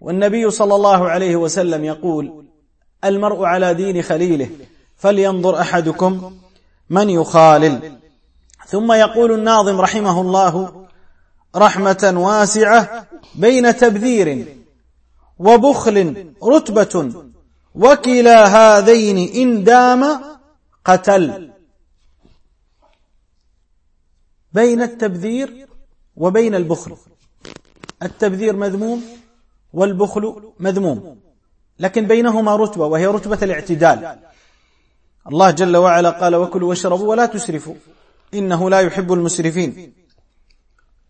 والنبي 0.00 0.50
صلى 0.50 0.74
الله 0.74 1.08
عليه 1.08 1.36
وسلم 1.36 1.84
يقول 1.84 2.46
المرء 3.04 3.44
على 3.44 3.74
دين 3.74 4.02
خليله 4.02 4.50
فلينظر 4.96 5.60
أحدكم 5.60 6.36
من 6.90 7.10
يخالل. 7.10 7.99
ثم 8.70 8.92
يقول 8.92 9.32
الناظم 9.32 9.80
رحمه 9.80 10.20
الله 10.20 10.86
رحمة 11.56 12.12
واسعة 12.16 13.06
بين 13.34 13.76
تبذير 13.76 14.56
وبخل 15.38 15.96
رتبة 16.44 16.94
وكلا 17.74 18.38
هذين 18.46 19.18
إن 19.34 19.64
دام 19.64 20.02
قتل. 20.84 21.50
بين 24.52 24.82
التبذير 24.82 25.68
وبين 26.16 26.54
البخل. 26.54 26.96
التبذير 28.02 28.56
مذموم 28.56 29.04
والبخل 29.72 30.52
مذموم. 30.60 31.20
لكن 31.78 32.06
بينهما 32.06 32.56
رتبة 32.56 32.86
وهي 32.86 33.06
رتبة 33.06 33.38
الاعتدال. 33.42 34.18
الله 35.30 35.50
جل 35.50 35.76
وعلا 35.76 36.10
قال 36.10 36.34
وكلوا 36.34 36.68
واشربوا 36.68 37.08
ولا 37.08 37.26
تسرفوا. 37.26 37.74
إنه 38.34 38.70
لا 38.70 38.80
يحب 38.80 39.12
المسرفين. 39.12 39.94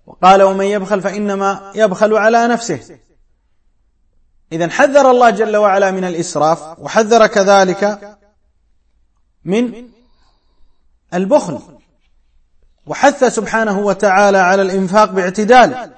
وقال 0.06 0.42
ومن 0.42 0.64
يبخل 0.64 1.00
فإنما 1.00 1.72
يبخل 1.74 2.14
على 2.14 2.48
نفسه. 2.48 2.98
اذا 4.52 4.68
حذر 4.68 5.10
الله 5.10 5.30
جل 5.30 5.56
وعلا 5.56 5.90
من 5.90 6.04
الإسراف 6.04 6.78
وحذر 6.78 7.26
كذلك 7.26 8.16
من 9.44 9.88
البخل. 11.14 11.58
وحث 12.86 13.24
سبحانه 13.24 13.78
وتعالى 13.78 14.38
على 14.38 14.62
الإنفاق 14.62 15.10
باعتدال. 15.10 15.92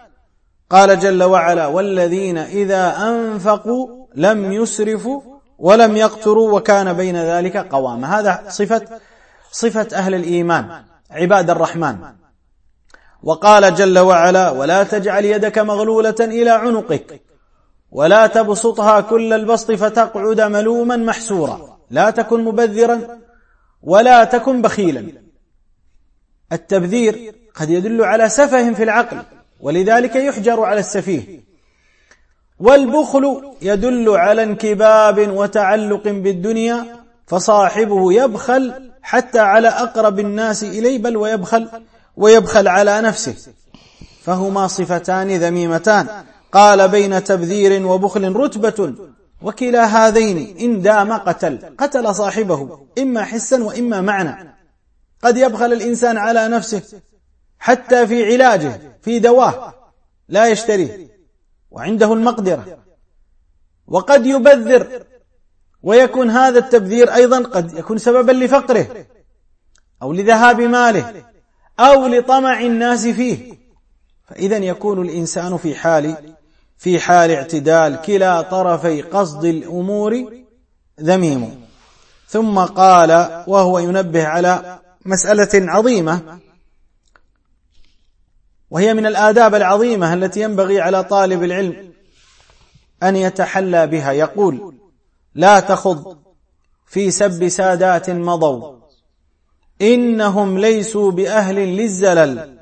قال 0.71 1.01
جل 1.01 1.23
وعلا 1.23 1.67
والذين 1.67 2.39
إذا 2.39 3.09
أنفقوا 3.09 4.07
لم 4.15 4.53
يسرفوا 4.53 5.23
ولم 5.59 5.97
يقتروا 5.97 6.53
وكان 6.53 6.93
بين 6.93 7.17
ذلك 7.17 7.57
قواما 7.57 8.19
هذا 8.19 8.45
صفة 8.49 9.01
صفة 9.53 9.89
أهل 9.93 10.15
الإيمان. 10.15 10.85
عباد 11.13 11.51
الرحمن. 11.51 11.97
وقال 13.23 13.75
جل 13.75 13.99
وعلا 13.99 14.51
ولا 14.51 14.83
تجعل 14.83 15.25
يدك 15.25 15.59
مغلولة 15.59 16.15
إلى 16.21 16.51
عنقك 16.51 17.21
ولا 17.91 18.27
تبسطها 18.27 19.01
كل 19.01 19.33
البسط 19.33 19.73
فتقعد 19.73 20.41
ملوما 20.41 20.97
محسورا 20.97 21.79
لا 21.91 22.11
تكن 22.11 22.45
مبذرا 22.45 23.19
ولا 23.83 24.25
تكن 24.25 24.63
بخيلا. 24.63 25.13
التبذير 26.53 27.35
قد 27.55 27.71
يدل 27.71 28.05
على 28.05 28.29
سفه 28.29 28.73
في 28.73 28.83
العقل 28.83 29.23
ولذلك 29.61 30.17
يحجر 30.17 30.65
على 30.65 30.81
السفيه. 30.81 31.41
والبخل 32.59 33.55
يدل 33.63 34.09
على 34.09 34.43
انكباب 34.43 35.31
وتعلق 35.31 36.03
بالدنيا 36.09 36.87
فصاحبه 37.27 38.13
يبخل 38.13 38.92
حتى 39.03 39.39
على 39.39 39.69
أقرب 39.69 40.19
الناس 40.21 40.65
إليه 40.65 40.99
بل 40.99 41.17
ويبخل 41.17 41.69
ويبخل 42.17 42.69
على 42.69 43.01
نفسه. 43.01 43.35
فهما 44.23 44.67
صفتان 44.67 45.37
ذميمتان. 45.37 46.07
قال 46.53 46.89
بين 46.89 47.25
تبذير 47.25 47.87
وبخل 47.87 48.37
رتبة. 48.37 48.95
وكلا 49.43 49.85
هذين 49.85 50.57
إن 50.59 50.83
دام 50.83 51.13
قتل 51.13 51.75
قتل 51.79 52.15
صاحبه 52.15 52.87
إما 52.99 53.25
حسا 53.25 53.65
وإما 53.65 54.01
معنى. 54.01 54.55
قد 55.23 55.37
يبخل 55.37 55.73
الإنسان 55.73 56.19
على 56.19 56.49
نفسه 56.49 56.83
حتى 57.59 58.07
في 58.07 58.33
علاجه 58.33 58.81
في 59.03 59.19
دواه 59.19 59.75
لا 60.29 60.49
يشتريه 60.49 61.09
وعنده 61.71 62.13
المقدرة. 62.13 62.79
وقد 63.87 64.27
يبذر 64.27 65.03
ويكون 65.83 66.31
هذا 66.31 66.59
التبذير 66.59 67.15
أيضا 67.15 67.43
قد 67.43 67.79
يكون 67.79 67.99
سببا 67.99 68.33
لفقره 68.33 69.07
أو 70.03 70.13
لذهاب 70.13 70.61
ماله 70.61 71.25
أو 71.81 72.07
لطمع 72.07 72.61
الناس 72.61 73.07
فيه. 73.07 73.55
فاذا 74.29 74.57
يكون 74.57 75.03
الإنسان 75.03 75.57
في 75.57 75.75
حال 75.75 76.35
في 76.79 77.01
حال 77.01 77.31
اعتدال 77.31 78.01
كلا 78.03 78.43
طرفي 78.43 79.03
قصد 79.03 79.45
الأمور 79.45 80.43
ذميم. 81.01 81.67
ثم 82.29 82.59
قال 82.59 83.11
وهو 83.47 83.79
ينبه 83.79 84.27
على 84.27 84.79
مسألة 85.05 85.73
عظيمة 85.73 86.39
وهي 88.71 88.95
من 88.95 89.07
الآداب 89.07 89.55
العظيمة 89.55 90.15
التي 90.15 90.41
ينبغي 90.41 90.81
على 90.81 91.05
طالب 91.05 91.45
العلم 91.45 91.93
أن 93.03 93.17
يتحلى 93.17 93.87
بها. 93.87 94.13
يقول 94.13 94.75
لا 95.35 95.61
تخض 95.61 96.19
في 96.87 97.11
سب 97.11 97.49
سادات 97.49 98.11
مضوا. 98.11 98.77
إنهم 99.83 100.59
ليسوا 100.59 101.11
بأهل 101.11 101.55
للزلل. 101.57 102.59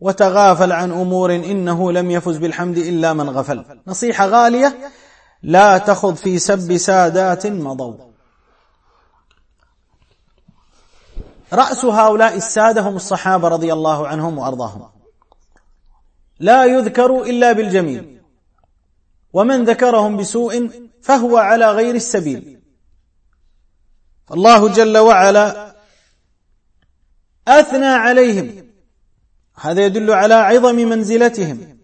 وتغافل 0.00 0.72
عن 0.72 0.92
أمور 0.92 1.34
إنه 1.34 1.92
لم 1.92 2.10
يفز 2.10 2.36
بالحمد 2.36 2.78
إلا 2.78 3.12
من 3.12 3.30
غفل. 3.30 3.64
نصيحة 3.86 4.26
غالية. 4.26 4.90
لا 5.42 5.78
تخض 5.78 6.14
في 6.14 6.38
سب 6.38 6.76
سادات 6.76 7.46
مضوا. 7.46 8.08
رأس 11.52 11.84
هؤلاء 11.84 12.36
السادة 12.36 12.80
هم 12.80 12.96
الصحابة 12.96 13.48
رضي 13.48 13.72
الله 13.72 14.08
عنهم 14.08 14.38
وأرضاهم. 14.38 14.90
لا 16.40 16.64
يذكر 16.64 17.22
إلا 17.22 17.52
بالجميل. 17.52 18.17
ومن 19.32 19.64
ذكرهم 19.64 20.16
بسوء 20.16 20.70
فهو 21.02 21.36
على 21.36 21.72
غير 21.72 21.94
السبيل. 21.94 22.60
الله 24.30 24.68
جل 24.68 24.98
وعلا 24.98 25.74
أثنى 27.48 27.86
عليهم. 27.86 28.68
هذا 29.54 29.84
يدل 29.84 30.10
على 30.10 30.34
عظم 30.34 30.74
منزلتهم. 30.74 31.78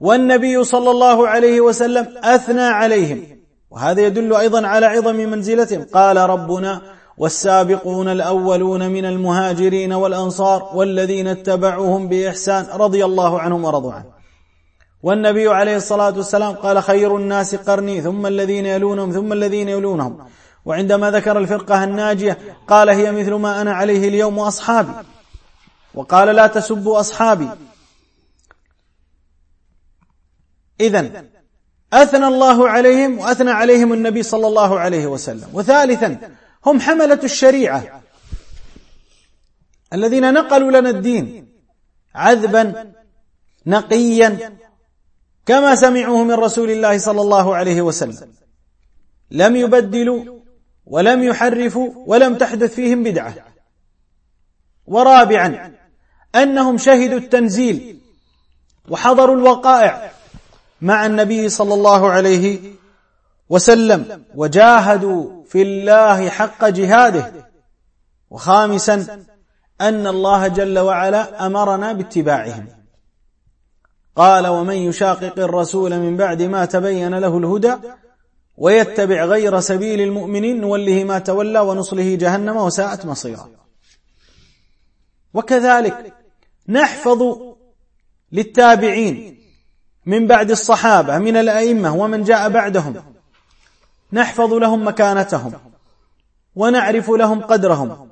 والنبي 0.00 0.64
صلى 0.64 0.90
الله 0.90 1.28
عليه 1.28 1.60
وسلم 1.60 2.18
أثنى 2.18 2.62
عليهم. 2.62 3.40
وهذا 3.70 4.00
يدل 4.00 4.34
أيضا 4.36 4.66
على 4.66 4.86
عظم 4.86 5.16
منزلتهم. 5.16 5.84
قال 5.92 6.16
ربنا 6.16 6.82
والسابقون 7.18 8.08
الأولون 8.08 8.88
من 8.88 9.04
المهاجرين 9.04 9.92
والأنصار 9.92 10.70
والذين 10.74 11.26
اتبعوهم 11.26 12.08
بإحسان 12.08 12.66
رضي 12.72 13.04
الله 13.04 13.40
عنهم 13.40 13.64
ورضوا 13.64 13.92
عنه. 13.92 14.23
والنبي 15.04 15.48
عليه 15.48 15.76
الصلاة 15.76 16.16
والسلام 16.16 16.52
قال 16.52 16.82
خير 16.82 17.16
الناس 17.16 17.54
قرني 17.54 18.00
ثم 18.00 18.26
الذين 18.26 18.66
يلونهم 18.66 19.12
ثم 19.12 19.32
الذين 19.32 19.68
يلونهم. 19.68 20.28
وعندما 20.64 21.10
ذكر 21.10 21.38
الفرقة 21.38 21.84
الناجية 21.84 22.38
قال 22.68 22.88
هي 22.88 23.12
مثل 23.12 23.32
ما 23.34 23.60
أنا 23.60 23.72
عليه 23.72 24.08
اليوم 24.08 24.38
وأصحابي. 24.38 24.92
وقال 25.94 26.36
لا 26.36 26.46
تسبوا 26.46 27.00
أصحابي. 27.00 27.48
إذا 30.80 31.24
أثنى 31.92 32.26
الله 32.26 32.68
عليهم 32.68 33.18
وأثنى 33.18 33.50
عليهم 33.50 33.92
النبي 33.92 34.22
صلى 34.22 34.46
الله 34.46 34.80
عليه 34.80 35.06
وسلم. 35.06 35.48
وثالثا 35.52 36.18
هم 36.66 36.80
حملة 36.80 37.20
الشريعة. 37.24 38.02
الذين 39.92 40.32
نقلوا 40.32 40.80
لنا 40.80 40.90
الدين. 40.90 41.48
عذبا 42.14 42.92
نقيا 43.66 44.54
كما 45.46 45.74
سمعوه 45.74 46.24
من 46.24 46.34
رسول 46.34 46.70
الله 46.70 46.98
صلى 46.98 47.20
الله 47.20 47.56
عليه 47.56 47.82
وسلم. 47.82 48.32
لم 49.30 49.56
يبدلوا 49.56 50.24
ولم 50.86 51.22
يحرفوا 51.22 51.90
ولم 52.06 52.34
تحدث 52.34 52.74
فيهم 52.74 53.02
بدعة. 53.02 53.34
ورابعا 54.86 55.74
أنهم 56.34 56.78
شهدوا 56.78 57.18
التنزيل 57.18 58.00
وحضروا 58.88 59.36
الوقائع 59.36 60.12
مع 60.80 61.06
النبي 61.06 61.48
صلى 61.48 61.74
الله 61.74 62.10
عليه 62.10 62.60
وسلم 63.48 64.24
وجاهدوا 64.34 65.44
في 65.44 65.62
الله 65.62 66.28
حق 66.28 66.68
جهاده. 66.68 67.32
وخامسا 68.30 69.24
أن 69.80 70.06
الله 70.06 70.48
جل 70.48 70.78
وعلا 70.78 71.46
أمرنا 71.46 71.92
باتباعهم. 71.92 72.66
قال 74.16 74.46
ومن 74.46 74.74
يشاقق 74.74 75.38
الرسول 75.38 75.98
من 75.98 76.16
بعد 76.16 76.42
ما 76.42 76.64
تبين 76.64 77.14
له 77.14 77.38
الهدى 77.38 77.74
ويتبع 78.56 79.24
غير 79.24 79.60
سبيل 79.60 80.00
المؤمنين 80.00 80.60
نوله 80.60 81.04
ما 81.04 81.18
تولى 81.18 81.60
ونصله 81.60 82.14
جهنم 82.14 82.56
وساءت 82.56 83.06
مصيرا. 83.06 83.50
وكذلك 85.34 86.12
نحفظ 86.68 87.22
للتابعين 88.32 89.40
من 90.06 90.26
بعد 90.26 90.50
الصحابة 90.50 91.18
من 91.18 91.36
الأئمة 91.36 91.94
ومن 91.96 92.24
جاء 92.24 92.48
بعدهم. 92.48 93.02
نحفظ 94.12 94.52
لهم 94.52 94.86
مكانتهم 94.88 95.52
ونعرف 96.56 97.10
لهم 97.10 97.40
قدرهم 97.40 98.08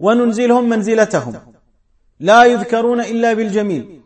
وننزلهم 0.00 0.68
منزلتهم. 0.68 1.40
لا 2.20 2.44
يذكرون 2.44 3.00
إلا 3.00 3.32
بالجميل. 3.32 4.03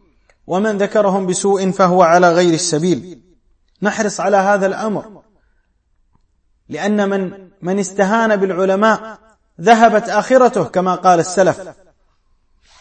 ومن 0.48 0.78
ذكرهم 0.78 1.26
بسوء 1.26 1.70
فهو 1.70 2.02
على 2.02 2.32
غير 2.32 2.54
السبيل. 2.54 3.20
نحرص 3.82 4.20
على 4.20 4.36
هذا 4.36 4.66
الأمر. 4.66 5.22
لأن 6.68 7.08
من 7.08 7.48
من 7.62 7.78
استهان 7.78 8.36
بالعلماء 8.36 9.18
ذهبت 9.60 10.08
آخرته 10.08 10.64
كما 10.64 10.94
قال 10.94 11.20
السلف. 11.20 11.68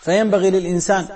فينبغي 0.01 0.49
للإنسان 0.49 1.07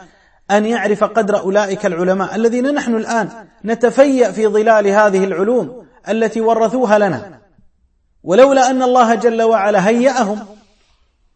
أن 0.51 0.65
يعرف 0.65 1.03
قدر 1.03 1.39
أولئك 1.39 1.85
العلماء 1.85 2.35
الذين 2.35 2.73
نحن 2.73 2.95
الآن 2.95 3.29
نتفيأ 3.65 4.31
في 4.31 4.47
ظلال 4.47 4.87
هذه 4.87 5.23
العلوم 5.23 5.87
التي 6.09 6.41
ورثوها 6.41 6.99
لنا. 6.99 7.39
ولولا 8.23 8.69
أن 8.69 8.81
الله 8.83 9.15
جل 9.15 9.41
وعلا 9.41 9.87
هيأهم 9.87 10.45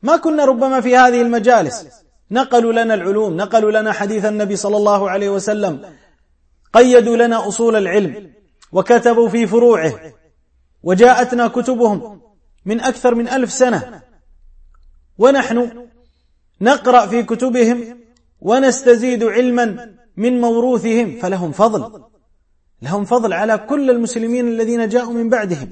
ما 0.01 0.17
كنا 0.17 0.45
ربما 0.45 0.81
في 0.81 0.97
هذه 0.97 1.21
المجالس. 1.21 2.04
نقلوا 2.35 2.73
لنا 2.73 2.93
العلوم 2.93 3.37
نقلوا 3.37 3.71
لنا 3.71 3.91
حديث 3.91 4.25
النبي 4.25 4.55
صلى 4.55 4.77
الله 4.77 5.09
عليه 5.09 5.29
وسلم. 5.29 5.73
قيدوا 6.73 7.17
لنا 7.17 7.47
أصول 7.47 7.75
العلم 7.75 8.31
وكتبوا 8.71 9.29
في 9.29 9.47
فروعه. 9.47 9.93
وجاءتنا 10.83 11.47
كتبهم 11.47 12.21
من 12.65 12.81
أكثر 12.81 13.15
من 13.15 13.27
ألف 13.27 13.51
سنة. 13.51 14.01
ونحن 15.17 15.87
نقرأ 16.61 17.05
في 17.05 17.23
كتبهم 17.23 17.99
ونستزيد 18.41 19.23
علما 19.23 19.95
من 20.17 20.41
موروثهم. 20.41 21.19
فلهم 21.21 21.51
فضل. 21.51 22.03
لهم 22.81 23.05
فضل 23.05 23.33
على 23.33 23.57
كل 23.57 23.89
المسلمين 23.89 24.47
الذين 24.47 24.89
جاءوا 24.89 25.13
من 25.13 25.29
بعدهم. 25.29 25.69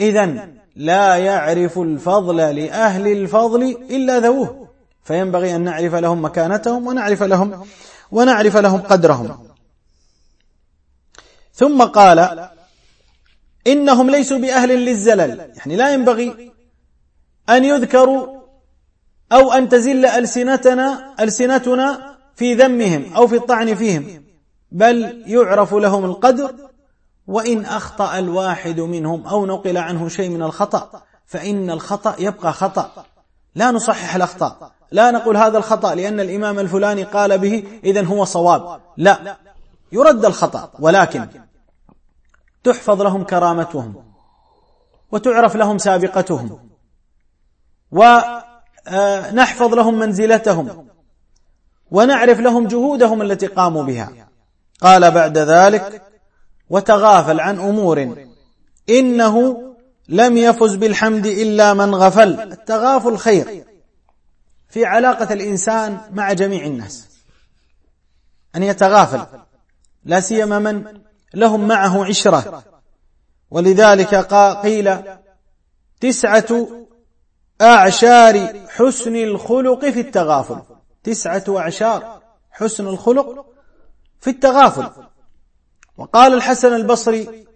اذا 0.00 0.48
لا 0.76 1.16
يعرف 1.16 1.78
الفضل 1.78 2.36
لأهل 2.36 3.06
الفضل 3.06 3.62
إلا 3.90 4.18
ذووه. 4.18 4.59
فينبغي 5.04 5.56
أن 5.56 5.60
نعرف 5.60 5.94
لهم 5.94 6.24
مكانتهم 6.24 6.86
ونعرف 6.86 7.22
لهم 7.22 7.66
ونعرف 8.12 8.56
لهم 8.56 8.80
قدرهم. 8.80 9.46
ثم 11.54 11.82
قال 11.82 12.48
إنهم 13.66 14.10
ليسوا 14.10 14.38
بأهل 14.38 14.68
للزلل. 14.68 15.52
يعني 15.56 15.76
لا 15.76 15.94
ينبغي 15.94 16.52
أن 17.48 17.64
يذكروا 17.64 18.40
أو 19.32 19.52
أن 19.52 19.68
تزل 19.68 20.06
السنتنا 20.06 21.14
ألسنتنا 21.20 22.16
في 22.34 22.54
ذمهم 22.54 23.12
أو 23.14 23.26
في 23.26 23.36
الطعن 23.36 23.74
فيهم. 23.74 24.24
بل 24.72 25.22
يعرف 25.26 25.74
لهم 25.74 26.04
القدر 26.04 26.54
وإن 27.26 27.64
أخطأ 27.64 28.18
الواحد 28.18 28.80
منهم 28.80 29.26
أو 29.26 29.46
نقل 29.46 29.76
عنه 29.78 30.08
شيء 30.08 30.28
من 30.28 30.42
الخطأ 30.42 31.02
فإن 31.26 31.70
الخطأ 31.70 32.16
يبقى 32.18 32.52
خطأ. 32.52 33.06
لا 33.54 33.70
نصحح 33.70 34.14
الأخطاء 34.14 34.72
لا 34.92 35.10
نقول 35.10 35.36
هذا 35.36 35.58
الخطأ 35.58 35.94
لأن 35.94 36.20
الإمام 36.20 36.58
الفلاني 36.58 37.02
قال 37.02 37.38
به 37.38 37.64
اذا 37.84 38.04
هو 38.04 38.24
صواب. 38.24 38.80
لا 38.96 39.36
يرد 39.92 40.24
الخطأ 40.24 40.70
ولكن 40.78 41.26
تحفظ 42.64 43.02
لهم 43.02 43.24
كرامتهم 43.24 44.04
وتعرف 45.12 45.56
لهم 45.56 45.78
سابقتهم 45.78 46.68
ونحفظ 47.92 49.74
لهم 49.74 49.98
منزلتهم 49.98 50.86
ونعرف 51.90 52.40
لهم 52.40 52.68
جهودهم 52.68 53.22
التي 53.22 53.46
قاموا 53.46 53.82
بها. 53.82 54.12
قال 54.80 55.10
بعد 55.10 55.38
ذلك 55.38 56.02
وتغافل 56.70 57.40
عن 57.40 57.58
أمور 57.58 58.26
إنه 58.88 59.62
لم 60.10 60.36
يفز 60.36 60.74
بالحمد 60.74 61.26
إلا 61.26 61.74
من 61.74 61.94
غفل. 61.94 62.40
التغافل 62.40 63.18
خير. 63.18 63.64
في 64.68 64.84
علاقة 64.84 65.32
الإنسان 65.32 66.00
مع 66.12 66.32
جميع 66.32 66.64
الناس. 66.64 67.08
أن 68.56 68.62
يتغافل. 68.62 69.26
لا 70.04 70.20
سيما 70.20 70.58
من 70.58 71.00
لهم 71.34 71.68
معه 71.68 72.04
عشرة. 72.04 72.62
ولذلك 73.50 74.14
قيل 74.62 74.98
تسعة 76.00 76.68
أعشار 77.60 78.60
حسن 78.68 79.16
الخلق 79.16 79.84
في 79.84 80.00
التغافل. 80.00 80.62
تسعة 81.04 81.44
أعشار 81.48 82.22
حسن 82.50 82.86
الخلق 82.86 83.46
في 84.20 84.30
التغافل. 84.30 84.90
وقال 85.96 86.34
الحسن 86.34 86.74
البصري 86.74 87.46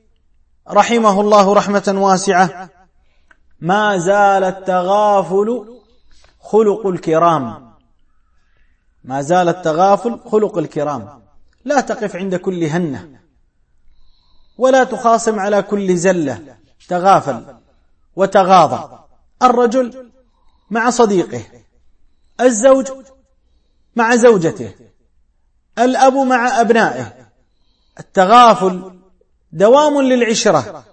رحمه 0.70 1.20
الله 1.20 1.54
رحمة 1.54 1.94
واسعة. 1.96 2.70
ما 3.60 3.98
زال 3.98 4.44
التغافل 4.44 5.78
خلق 6.40 6.86
الكرام. 6.86 7.74
ما 9.04 9.22
زال 9.22 9.48
التغافل 9.48 10.20
خلق 10.32 10.58
الكرام. 10.58 11.22
لا 11.64 11.80
تقف 11.80 12.16
عند 12.16 12.34
كل 12.34 12.64
هنة. 12.64 13.08
ولا 14.58 14.84
تخاصم 14.84 15.40
على 15.40 15.62
كل 15.62 15.96
زلة. 15.96 16.56
تغافل 16.88 17.56
وتغاضى. 18.16 18.98
الرجل 19.42 20.10
مع 20.70 20.90
صديقه. 20.90 21.42
الزوج 22.40 22.92
مع 23.96 24.16
زوجته. 24.16 24.74
الأب 25.78 26.14
مع 26.14 26.60
أبنائه. 26.60 27.12
التغافل 28.00 28.93
دوام 29.54 30.00
للعشرة. 30.00 30.84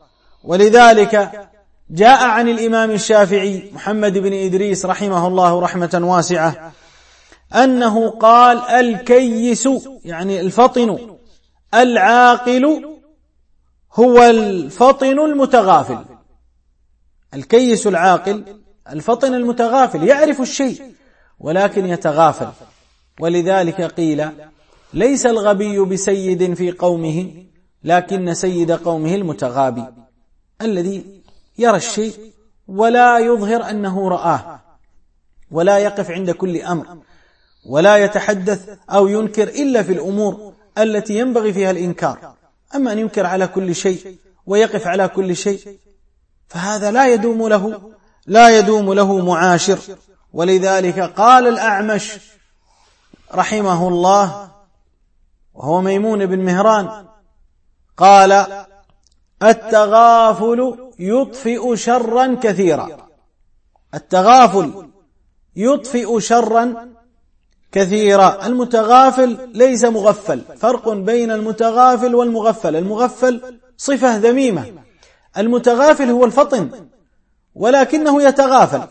ولذلك 0.43 1.32
جاء 1.89 2.24
عن 2.24 2.50
الإمام 2.50 2.91
الشافعي 2.91 3.71
محمد 3.74 4.17
بن 4.17 4.34
إدريس 4.34 4.86
رحمه 4.86 5.28
الله 5.28 5.60
رحمة 5.60 6.02
واسعة 6.04 6.71
أنه 7.56 8.10
قال 8.10 8.58
الكيس 8.60 9.69
يعني 10.06 10.39
الفطن 10.41 11.17
العاقل 11.74 12.86
هو 13.93 14.24
الفطن 14.24 15.19
المتغافل. 15.19 16.06
الكيس 17.34 17.88
العاقل 17.88 18.43
الفطن 18.89 19.34
المتغافل 19.34 20.04
يعرف 20.04 20.41
الشيء 20.41 20.93
ولكن 21.39 21.86
يتغافل. 21.86 22.50
ولذلك 23.19 23.82
قيل 23.82 24.30
ليس 24.93 25.26
الغبي 25.26 25.80
بسيد 25.80 26.54
في 26.54 26.71
قومه 26.71 27.51
لكن 27.84 28.34
سيد 28.34 28.72
قومه 28.72 29.15
المتغابي 29.15 29.86
الذي 30.62 31.22
يرى 31.58 31.78
الشيء 31.78 32.34
ولا 32.67 33.20
يظهر 33.20 33.70
أنه 33.70 34.10
رآه 34.10 34.60
ولا 35.52 35.78
يقف 35.78 36.12
عند 36.12 36.32
كل 36.32 36.62
أمر 36.62 36.98
ولا 37.65 37.98
يتحدث 37.98 38.70
أو 38.89 39.08
ينكر 39.08 39.48
إلا 39.48 39.84
في 39.84 39.91
الأمور 39.94 40.54
التي 40.78 41.20
ينبغي 41.20 41.54
فيها 41.54 41.72
الإنكار. 41.72 42.34
أما 42.76 42.91
أن 42.91 43.00
ينكر 43.00 43.26
على 43.26 43.48
كل 43.48 43.76
شيء 43.76 44.17
ويقف 44.46 44.88
على 44.88 45.08
كل 45.08 45.36
شيء 45.36 45.80
فهذا 46.48 46.91
لا 46.91 47.13
يدوم 47.13 47.48
له 47.48 47.91
لا 48.28 48.60
يدوم 48.60 48.94
له 48.94 49.26
معاشر. 49.26 49.80
ولذلك 50.34 51.00
قال 51.00 51.48
الأعمش 51.48 52.17
رحمه 53.34 53.88
الله 53.88 54.52
وهو 55.54 55.82
ميمون 55.82 56.26
بن 56.26 56.39
مهران 56.39 57.06
قال 58.02 58.32
التغافل 59.44 60.76
يطفئ 61.00 61.76
شرا 61.76 62.38
كثيرا. 62.44 62.88
التغافل 63.94 64.72
يطفئ 65.56 66.20
شرا 66.20 66.90
كثيرا. 67.72 68.46
المتغافل 68.46 69.38
ليس 69.54 69.84
مغفل. 69.84 70.42
فرق 70.58 70.90
بين 70.90 71.32
المتغافل 71.32 72.16
والمغفل. 72.16 72.76
المغفل 72.76 73.60
صفة 73.78 74.18
ذميمة. 74.18 74.66
المتغافل 75.38 76.10
هو 76.10 76.26
الفطن 76.26 76.70
ولكنه 77.56 78.24
يتغافل 78.24 78.82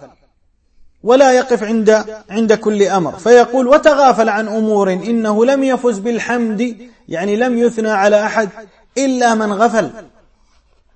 ولا 1.02 1.32
يقف 1.32 1.62
عند 1.62 2.04
عند 2.30 2.52
كل 2.52 2.82
أمر. 2.82 3.12
فيقول 3.12 3.68
وتغافل 3.68 4.28
عن 4.28 4.48
أمور 4.48 4.92
إنه 4.92 5.44
لم 5.44 5.64
يفز 5.64 5.98
بالحمد 5.98 6.90
يعني 7.08 7.36
لم 7.36 7.58
يثنى 7.58 7.90
على 7.90 8.24
أحد. 8.24 8.48
إلا 8.98 9.34
من 9.34 9.52
غفل. 9.52 9.90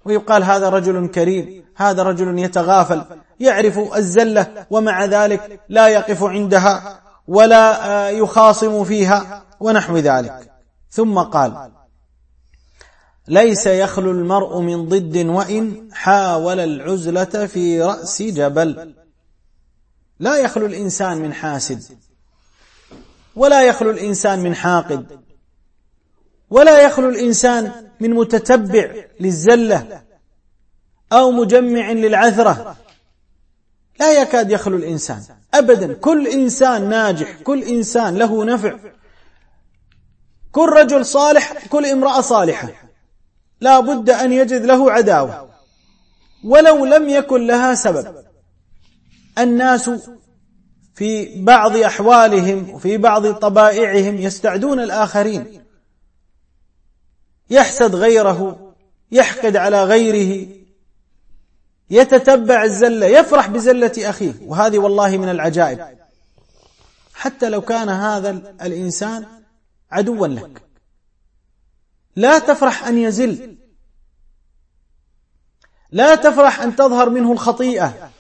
ويقال 0.05 0.45
هذا 0.45 0.69
رجل 0.69 1.09
كريم 1.09 1.65
هذا 1.77 2.03
رجل 2.03 2.39
يتغافل 2.39 3.05
يعرف 3.41 3.79
الزلة 3.97 4.67
ومع 4.71 5.05
ذلك 5.05 5.61
لا 5.69 5.89
يقف 5.89 6.23
عندها 6.23 7.01
ولا 7.29 7.87
آه، 7.89 8.09
يخاصم 8.09 8.85
فيها 8.85 9.43
ونحو 9.61 9.97
ذلك. 9.97 10.51
ثم 10.91 11.19
قال 11.19 11.71
ليس 13.29 13.67
يخلو 13.67 14.11
المرء 14.11 14.61
من 14.61 14.89
ضد 14.89 15.17
وإن 15.27 15.89
حاول 15.93 16.61
العزلة 16.61 17.47
في 17.47 17.83
رأس 17.83 18.23
جبل. 18.23 18.95
لا 20.19 20.37
يخلو 20.37 20.67
الإنسان 20.67 21.19
من 21.19 21.35
حاسد 21.35 21.83
ولا 23.37 23.63
يخلو 23.63 23.91
الإنسان 23.91 24.39
من 24.39 24.55
حاقد. 24.55 25.24
ولا 26.55 26.81
يخلو 26.81 27.09
الإنسان 27.09 27.73
من 28.01 28.11
متتبع 28.11 28.95
للزلة 29.21 30.03
أو 31.13 31.31
مجمع 31.31 31.93
للعثرة 31.93 32.77
لا 34.01 34.23
يكاد 34.23 34.51
يخلو 34.51 34.77
الإنسان 34.77 35.23
أبدا. 35.55 35.95
كل 35.95 36.27
إنسان 36.27 36.89
ناجح 36.89 37.37
كل 37.45 37.63
إنسان 37.63 38.17
له 38.17 38.45
نفع. 38.45 38.77
كل 40.53 40.69
رجل 40.69 41.07
صالح 41.07 41.67
كل 41.67 41.87
امرأة 41.87 42.21
صالحة. 42.21 42.69
لا 43.61 43.81
بد 43.81 44.11
أن 44.11 44.33
يجد 44.33 44.65
له 44.65 44.93
عداوة. 44.93 45.51
ولو 46.45 46.85
لم 46.85 47.09
يكن 47.09 47.47
لها 47.47 47.75
سبب. 47.75 48.15
الناس 49.39 49.91
في 50.95 51.43
بعض 51.43 51.77
أحوالهم 51.77 52.71
وفي 52.71 52.99
بعض 52.99 53.35
طبائعهم 53.35 54.17
يستعدون 54.17 54.81
الآخرين. 54.81 55.64
يحسد 57.51 57.95
غيره 57.95 58.73
يحقد 59.13 59.57
على 59.57 59.85
غيره 59.85 60.49
يتتبع 61.91 62.65
الزلة 62.65 63.07
يفرح 63.07 63.49
بزلة 63.49 63.93
أخيه. 63.99 64.35
وهذه 64.43 64.79
والله 64.79 65.17
من 65.17 65.29
العجائب. 65.29 65.99
حتى 67.15 67.49
لو 67.49 67.61
كان 67.61 67.89
هذا 67.89 68.31
الإنسان 68.63 69.27
عدوا 69.91 70.27
لك. 70.27 70.63
لا 72.17 72.39
تفرح 72.39 72.87
أن 72.87 72.99
يزل. 72.99 73.57
لا 75.91 76.15
تفرح 76.15 76.61
أن 76.61 76.77
تظهر 76.77 77.11
منه 77.11 77.33
الخطيئة. 77.33 78.11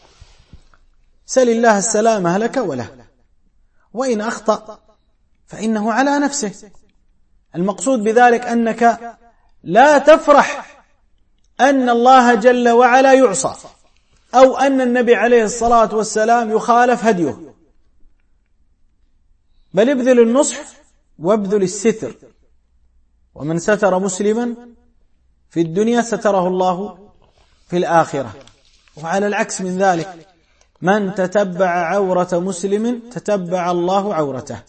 سل 1.26 1.48
الله 1.48 1.78
السلامة 1.78 2.38
لك 2.38 2.56
وله. 2.56 3.06
وإن 3.94 4.20
أخطأ 4.20 4.80
فإنه 5.46 5.92
على 5.92 6.18
نفسه. 6.18 6.70
المقصود 7.56 8.04
بذلك 8.04 8.46
أنك 8.46 9.00
لا 9.64 9.98
تفرح 9.98 10.80
أن 11.60 11.88
الله 11.88 12.34
جل 12.34 12.68
وعلا 12.68 13.12
يعصى 13.12 13.54
أو 14.34 14.56
أن 14.56 14.80
النبي 14.80 15.14
عليه 15.14 15.44
الصلاة 15.44 15.94
والسلام 15.94 16.50
يخالف 16.50 17.04
هديه. 17.04 17.54
بل 19.74 19.90
ابذل 19.90 20.20
النصح 20.20 20.56
وابذل 21.18 21.62
الستر. 21.62 22.14
ومن 23.34 23.58
ستر 23.58 23.98
مسلما 23.98 24.54
في 25.50 25.60
الدنيا 25.60 26.02
ستره 26.02 26.48
الله 26.48 27.08
في 27.68 27.76
الآخرة. 27.76 28.32
وعلى 29.02 29.26
العكس 29.26 29.60
من 29.60 29.78
ذلك 29.78 30.28
من 30.82 31.14
تتبع 31.14 31.68
عورة 31.68 32.28
مسلم 32.32 33.02
تتبع 33.10 33.70
الله 33.70 34.14
عورته. 34.14 34.62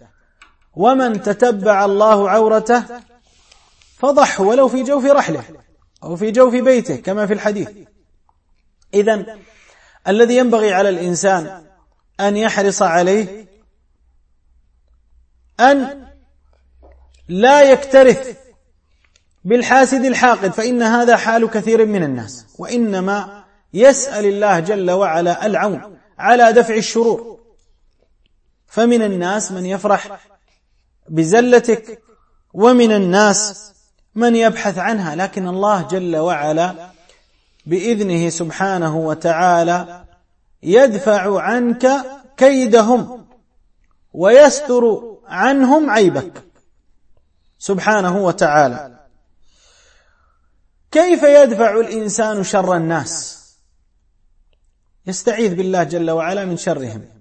ومن 0.75 1.21
تتبع 1.21 1.85
الله 1.85 2.29
عورته 2.29 2.83
فضح 3.97 4.41
ولو 4.41 4.67
في 4.67 4.83
جوف 4.83 5.05
رحله 5.05 5.43
أو 6.03 6.15
في 6.15 6.31
جوف 6.31 6.55
بيته 6.55 6.95
كما 6.95 7.25
في 7.25 7.33
الحديث. 7.33 7.69
إذا 8.93 9.37
الذي 10.07 10.37
ينبغي 10.37 10.73
على 10.73 10.89
الإنسان 10.89 11.65
أن 12.19 12.37
يحرص 12.37 12.81
عليه 12.81 13.47
أن 15.59 16.07
لا 17.27 17.71
يكترث 17.71 18.37
بالحاسد 19.43 20.05
الحاقد 20.05 20.51
فإن 20.51 20.81
هذا 20.81 21.17
حال 21.17 21.49
كثير 21.49 21.85
من 21.85 22.03
الناس 22.03 22.45
وإنما 22.57 23.43
يسأل 23.73 24.25
الله 24.25 24.59
جل 24.59 24.91
وعلا 24.91 25.45
العون 25.45 25.97
على 26.17 26.53
دفع 26.53 26.75
الشرور. 26.75 27.39
فمن 28.67 29.01
الناس 29.01 29.51
من 29.51 29.65
يفرح 29.65 30.19
بزلتك 31.09 32.01
ومن 32.53 32.91
الناس 32.91 33.71
من 34.15 34.35
يبحث 34.35 34.77
عنها 34.77 35.15
لكن 35.15 35.47
الله 35.47 35.81
جل 35.81 36.17
وعلا 36.17 36.89
بإذنه 37.65 38.29
سبحانه 38.29 38.97
وتعالى 38.97 40.05
يدفع 40.63 41.41
عنك 41.41 41.87
كيدهم 42.37 43.27
ويستر 44.13 45.01
عنهم 45.25 45.89
عيبك 45.89 46.43
سبحانه 47.59 48.17
وتعالى. 48.17 48.99
كيف 50.91 51.23
يدفع 51.23 51.79
الإنسان 51.79 52.43
شر 52.43 52.75
الناس؟ 52.75 53.45
يستعيذ 55.07 55.55
بالله 55.55 55.83
جل 55.83 56.11
وعلا 56.11 56.45
من 56.45 56.57
شرهم. 56.57 57.14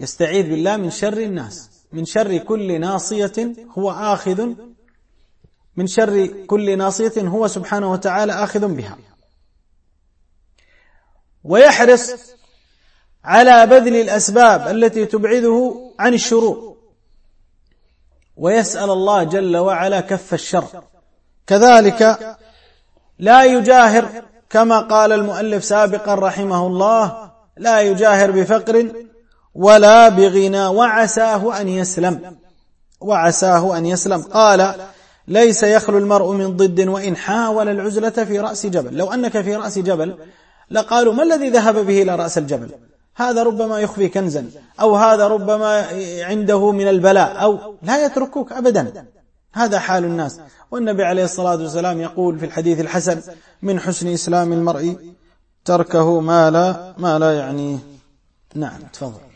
يستعيذ 0.00 0.50
بالله 0.50 0.76
من 0.76 0.90
شر 0.90 1.18
الناس. 1.18 1.70
من 1.92 2.04
شر 2.04 2.38
كل 2.38 2.80
ناصية 2.80 3.32
هو 3.78 3.90
آخذ. 3.90 4.48
من 5.76 5.86
شر 5.86 6.26
كل 6.26 6.78
ناصية 6.78 7.12
هو 7.18 7.48
سبحانه 7.48 7.92
وتعالى 7.92 8.32
آخذ 8.32 8.68
بها. 8.68 8.98
ويحرص 11.44 12.10
على 13.24 13.66
بذل 13.66 13.96
الأسباب 13.96 14.68
التي 14.68 15.06
تبعده 15.06 15.74
عن 15.98 16.14
الشرور 16.14 16.76
ويسأل 18.36 18.90
الله 18.90 19.22
جل 19.24 19.56
وعلا 19.56 20.00
كف 20.00 20.34
الشر. 20.34 20.84
كذلك 21.46 22.36
لا 23.18 23.44
يجاهر 23.44 24.24
كما 24.50 24.80
قال 24.80 25.12
المؤلف 25.12 25.64
سابقا 25.64 26.14
رحمه 26.14 26.66
الله 26.66 27.32
لا 27.56 27.80
يجاهر 27.80 28.30
بفقر 28.30 28.92
ولا 29.54 30.08
بغنى 30.08 30.66
وعساه 30.66 31.60
أن 31.60 31.68
يسلم. 31.68 32.36
وعساه 33.00 33.78
أن 33.78 33.86
يسلم. 33.86 34.22
قال 34.22 34.74
ليس 35.28 35.62
يخلو 35.62 35.98
المرء 35.98 36.32
من 36.32 36.56
ضد 36.56 36.88
وإن 36.88 37.16
حاول 37.16 37.68
العزلة 37.68 38.10
في 38.10 38.40
رأس 38.40 38.66
جبل. 38.66 38.96
لو 38.96 39.12
أنك 39.12 39.40
في 39.40 39.56
رأس 39.56 39.78
جبل 39.78 40.16
لقالوا 40.70 41.14
ما 41.14 41.22
الذي 41.22 41.50
ذهب 41.50 41.86
به 41.86 42.02
إلى 42.02 42.16
رأس 42.16 42.38
الجبل؟ 42.38 42.70
هذا 43.16 43.42
ربما 43.42 43.80
يخفي 43.80 44.08
كنزا 44.08 44.46
أو 44.80 44.96
هذا 44.96 45.28
ربما 45.28 45.86
عنده 46.22 46.72
من 46.72 46.88
البلاء 46.88 47.42
أو 47.42 47.74
لا 47.82 48.04
يتركوك 48.04 48.52
ابدا. 48.52 49.06
هذا 49.52 49.78
حال 49.78 50.04
الناس. 50.04 50.40
والنبي 50.70 51.04
عليه 51.04 51.24
الصلاة 51.24 51.56
والسلام 51.56 52.00
يقول 52.00 52.38
في 52.38 52.46
الحديث 52.46 52.80
الحسن 52.80 53.20
من 53.62 53.80
حسن 53.80 54.08
إسلام 54.08 54.52
المرء 54.52 54.96
تركه 55.64 56.20
ما 56.20 56.50
لا 56.50 56.94
ما 56.98 57.18
لا 57.18 57.38
يعنيه 57.38 57.78
نعم 58.54 58.80
تفضل. 58.92 59.29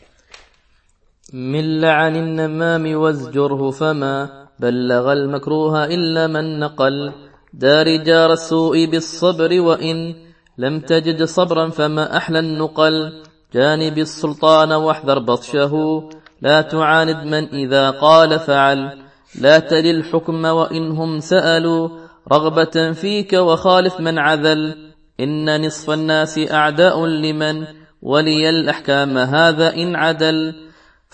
من 1.35 1.81
لعن 1.81 2.15
النمام 2.15 2.95
وازجره 2.95 3.71
فما 3.71 4.29
بلغ 4.59 5.13
المكروه 5.13 5.85
إلا 5.85 6.27
من 6.27 6.59
نقل. 6.59 7.11
دار 7.53 7.95
جار 7.95 8.33
السوء 8.33 8.85
بالصبر 8.85 9.61
وإن 9.61 10.15
لم 10.57 10.79
تجد 10.79 11.23
صبرا 11.23 11.69
فما 11.69 12.17
أحلى 12.17 12.39
النقل. 12.39 13.23
جانب 13.53 13.97
السلطان 13.97 14.71
واحذر 14.71 15.19
بطشه. 15.19 16.03
لا 16.41 16.61
تعاند 16.61 17.25
من 17.25 17.49
إذا 17.49 17.89
قال 17.89 18.39
فعل. 18.39 18.91
لا 19.41 19.59
تل 19.59 19.85
الحكم 19.85 20.45
وإنهم 20.45 21.19
سألوا. 21.19 21.89
رغبة 22.33 22.91
فيك 22.91 23.33
وخالف 23.33 23.99
من 23.99 24.19
عذل. 24.19 24.75
إن 25.19 25.65
نصف 25.65 25.89
الناس 25.89 26.39
أعداء 26.51 27.05
لمن 27.05 27.65
ولي 28.01 28.49
الأحكام. 28.49 29.17
هذا 29.17 29.75
إن 29.75 29.95
عدل. 29.95 30.64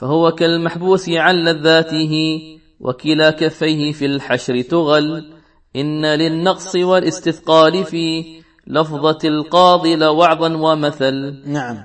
فهو 0.01 0.31
كالمحبوس 0.31 1.09
عن 1.09 1.35
لذاته 1.35 2.41
وكلا 2.79 3.31
كفيه 3.31 3.91
في 3.91 4.05
الحشر 4.05 4.61
تغل. 4.61 5.33
إن 5.75 6.05
للنقص 6.05 6.75
والاستثقال 6.75 7.85
في 7.85 8.25
لفظة 8.67 9.19
القاضي 9.23 9.95
لوعظا 9.95 10.57
ومثل. 10.57 11.43
نعم. 11.45 11.83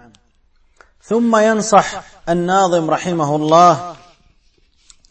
ثم 1.03 1.37
ينصح 1.37 2.03
الناظم 2.29 2.91
رحمه 2.91 3.37
الله 3.37 3.97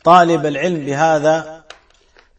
طالب 0.03 0.45
العلم 0.45 0.85
بهذا 0.85 1.63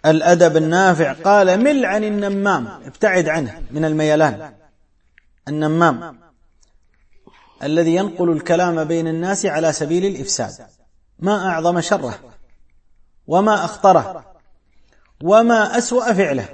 الأدب 0.06 0.56
النافع. 0.56 1.12
قال 1.12 1.60
مل 1.60 1.84
عن 1.84 2.04
النمام 2.04 2.66
ابتعد 2.66 3.28
عنه 3.28 3.62
من 3.70 3.84
الميلان. 3.84 4.52
النمام. 5.48 6.25
الذي 7.62 7.94
ينقل 7.94 8.30
الكلام 8.30 8.84
بين 8.84 9.08
الناس 9.08 9.46
على 9.46 9.72
سبيل 9.72 10.06
الإفساد. 10.06 10.66
ما 11.18 11.48
أعظم 11.48 11.80
شره. 11.80 12.18
وما 13.26 13.64
أخطره. 13.64 14.24
وما 15.22 15.78
أسوأ 15.78 16.12
فعله. 16.12 16.48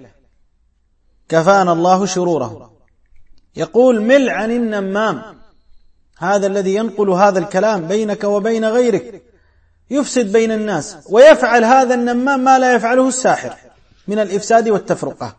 كفانا 1.29 1.73
الله 1.73 2.07
شروره. 2.07 2.73
يقول 3.57 4.03
مل 4.03 4.29
عن 4.29 4.51
النمام. 4.51 5.23
هذا 6.19 6.47
الذي 6.47 6.75
ينقل 6.75 7.11
هذا 7.11 7.39
الكلام 7.39 7.89
بينك 7.89 8.25
وبين 8.25 8.65
غيرك. 8.65 9.23
يفسد 9.91 10.33
بين 10.33 10.53
الناس. 10.53 10.99
ويفعل 11.11 11.65
هذا 11.65 11.95
النمام 11.95 12.45
ما 12.45 12.59
لا 12.59 12.75
يفعله 12.75 13.09
الساحر. 13.09 13.55
من 14.09 14.19
الإفساد 14.19 14.69
والتفرقة. 14.69 15.37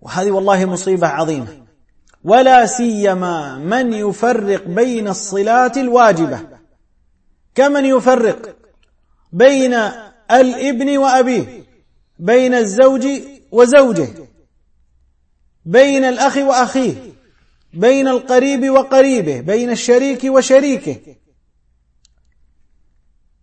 وهذه 0.00 0.30
والله 0.30 0.64
مصيبة 0.64 1.06
عظيمة. 1.06 1.63
ولا 2.24 2.66
سيما 2.66 3.58
من 3.58 3.92
يفرق 3.92 4.64
بين 4.64 5.08
الصلات 5.08 5.76
الواجبة. 5.76 6.40
كمن 7.54 7.84
يفرق 7.84 8.56
بين 9.32 9.74
الابن 10.30 10.96
وأبيه 10.96 11.64
بين 12.18 12.54
الزوج 12.54 13.06
وزوجه 13.52 14.08
بين 15.64 16.04
الأخ 16.04 16.36
وأخيه 16.36 16.94
بين 17.74 18.08
القريب 18.08 18.70
وقريبه 18.70 19.40
بين 19.40 19.70
الشريك 19.70 20.24
وشريكه. 20.24 20.96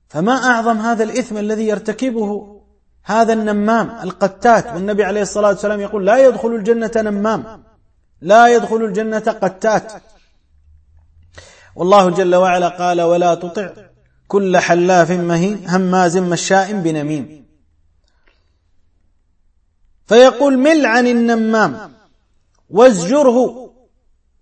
فما 0.09 0.33
أعظم 0.33 0.77
هذا 0.77 1.03
الإثم 1.03 1.37
الذي 1.37 1.67
يرتكبه 1.67 2.61
هذا 3.03 3.33
النمام 3.33 3.89
القتات؟ 4.03 4.67
والنبي 4.67 5.03
عليه 5.03 5.21
الصلاة 5.21 5.49
والسلام 5.49 5.79
يقول 5.79 6.05
لا 6.05 6.27
يدخل 6.27 6.55
الجنة 6.55 6.91
نمام. 6.95 7.70
لا 8.21 8.47
يدخل 8.47 8.75
الجنة 8.75 9.19
قتات. 9.19 9.91
والله 11.75 12.09
جل 12.09 12.35
وعلا 12.35 12.67
قال 12.67 13.01
ولا 13.01 13.35
تطع 13.35 13.69
كل 14.27 14.57
حلاف 14.57 15.11
مهين 15.11 15.69
هماز 15.69 16.17
مشاء 16.17 16.71
بنميم. 16.73 17.45
فيقول 20.07 20.57
مل 20.57 20.85
عن 20.85 21.07
النمام 21.07 21.93
وازجره 22.69 23.71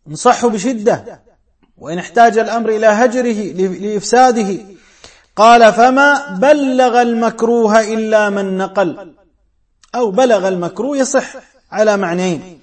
انصحه 0.08 0.50
بشدة 0.50 1.22
وإن 1.78 1.98
احتاج 1.98 2.38
الأمر 2.38 2.70
إلى 2.70 2.88
هجره 2.88 3.54
لإفساده. 3.54 4.58
قال 5.36 5.74
فما 5.74 6.36
بلغ 6.36 7.02
المكروه 7.02 7.80
إلا 7.94 8.30
من 8.30 8.58
نقل 8.58 9.14
أو 9.96 10.12
بلغ 10.12 10.48
المكروه 10.48 10.98
يصح 10.98 11.36
على 11.72 11.98
معنيين. 11.98 12.59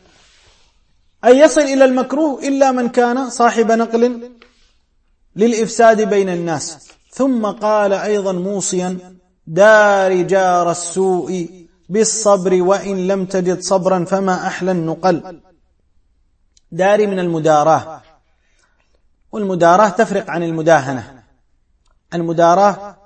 أن 1.27 1.37
يصل 1.37 1.61
إلى 1.61 1.85
المكروه 1.85 2.49
إلا 2.49 2.73
من 2.73 2.89
كان 2.89 3.31
صاحب 3.31 3.73
نقل 3.73 4.31
للإفساد 5.37 6.01
بين 6.01 6.29
الناس. 6.29 6.89
ثم 7.11 7.47
قال 7.47 7.93
أيضا 7.93 8.33
موصيا 8.33 8.99
دار 9.47 10.23
جار 10.23 10.71
السوء 10.71 11.49
بالصبر 11.89 12.63
وإن 12.63 13.07
لم 13.07 13.25
تجد 13.27 13.61
صبرا 13.61 14.05
فما 14.05 14.47
أحلى 14.47 14.71
النقل. 14.71 15.41
داري 16.73 17.07
من 17.07 17.19
المداراة. 17.19 18.03
والمداراة 19.33 19.89
تفرق 19.89 20.31
عن 20.31 20.43
المداهنة. 20.43 21.23
المداراة 22.15 22.97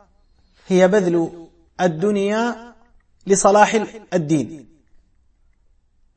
هي 0.69 0.89
بذل 0.89 1.49
الدنيا 1.81 2.75
لصلاح 3.27 3.85
الدين. 4.15 4.69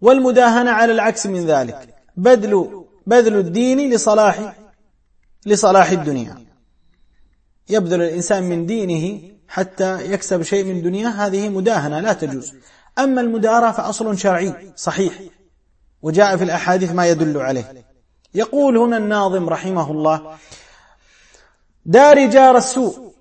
والمداهنة 0.01 0.71
على 0.71 0.91
العكس 0.91 1.25
من 1.25 1.45
ذلك. 1.45 1.92
بذل 2.17 2.83
بذل 3.07 3.35
الدين 3.35 3.93
لصلاح 3.93 4.55
لصلاح 5.45 5.89
الدنيا. 5.91 6.45
يبذل 7.69 8.01
الإنسان 8.01 8.43
من 8.43 8.65
دينه 8.65 9.21
حتى 9.47 10.11
يكسب 10.11 10.41
شيء 10.41 10.63
من 10.63 10.81
دنياه 10.81 11.09
هذه 11.09 11.49
مداهنة 11.49 11.99
لا 11.99 12.13
تجوز. 12.13 12.53
أما 12.99 13.21
المداراة 13.21 13.71
فأصل 13.71 14.17
شرعي 14.17 14.53
صحيح 14.75 15.13
وجاء 16.01 16.37
في 16.37 16.43
الأحاديث 16.43 16.91
ما 16.91 17.07
يدل 17.07 17.37
عليه. 17.37 17.85
يقول 18.33 18.77
هنا 18.77 18.97
الناظم 18.97 19.49
رحمه 19.49 19.91
الله 19.91 20.37
دار 21.85 22.27
جار 22.27 22.57
السوء 22.57 23.13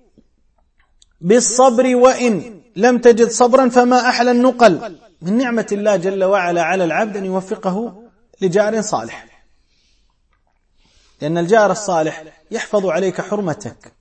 بالصبر 1.21 1.95
وإن 1.95 2.61
لم 2.75 2.97
تجد 2.97 3.27
صبرا 3.27 3.69
فما 3.69 4.09
أحلى 4.09 4.31
النقل. 4.31 4.97
من 5.21 5.37
نعمة 5.37 5.67
الله 5.71 5.95
جل 5.95 6.23
وعلا 6.23 6.63
على 6.63 6.83
العبد 6.83 7.17
أن 7.17 7.25
يوفقه 7.25 8.02
لجار 8.41 8.81
صالح. 8.81 9.25
لأن 11.21 11.37
الجار 11.37 11.71
الصالح 11.71 12.23
يحفظ 12.51 12.85
عليك 12.85 13.21
حرمتك 13.21 13.93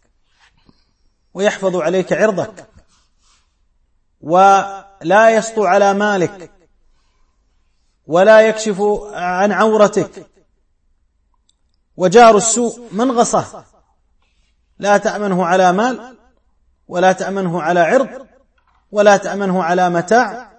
ويحفظ 1.34 1.76
عليك 1.76 2.12
عرضك 2.12 2.68
ولا 4.20 5.30
يسطو 5.30 5.64
على 5.64 5.94
مالك 5.94 6.50
ولا 8.06 8.40
يكشف 8.40 8.80
عن 9.12 9.52
عورتك. 9.52 10.26
وجار 11.96 12.36
السوء 12.36 12.88
منغصة 12.92 13.64
لا 14.78 14.96
تأمنه 14.96 15.46
على 15.46 15.72
مال 15.72 16.18
ولا 16.88 17.12
تأمنه 17.12 17.62
على 17.62 17.80
عرض 17.80 18.26
ولا 18.92 19.16
تأمنه 19.16 19.62
على 19.62 19.90
متاع 19.90 20.52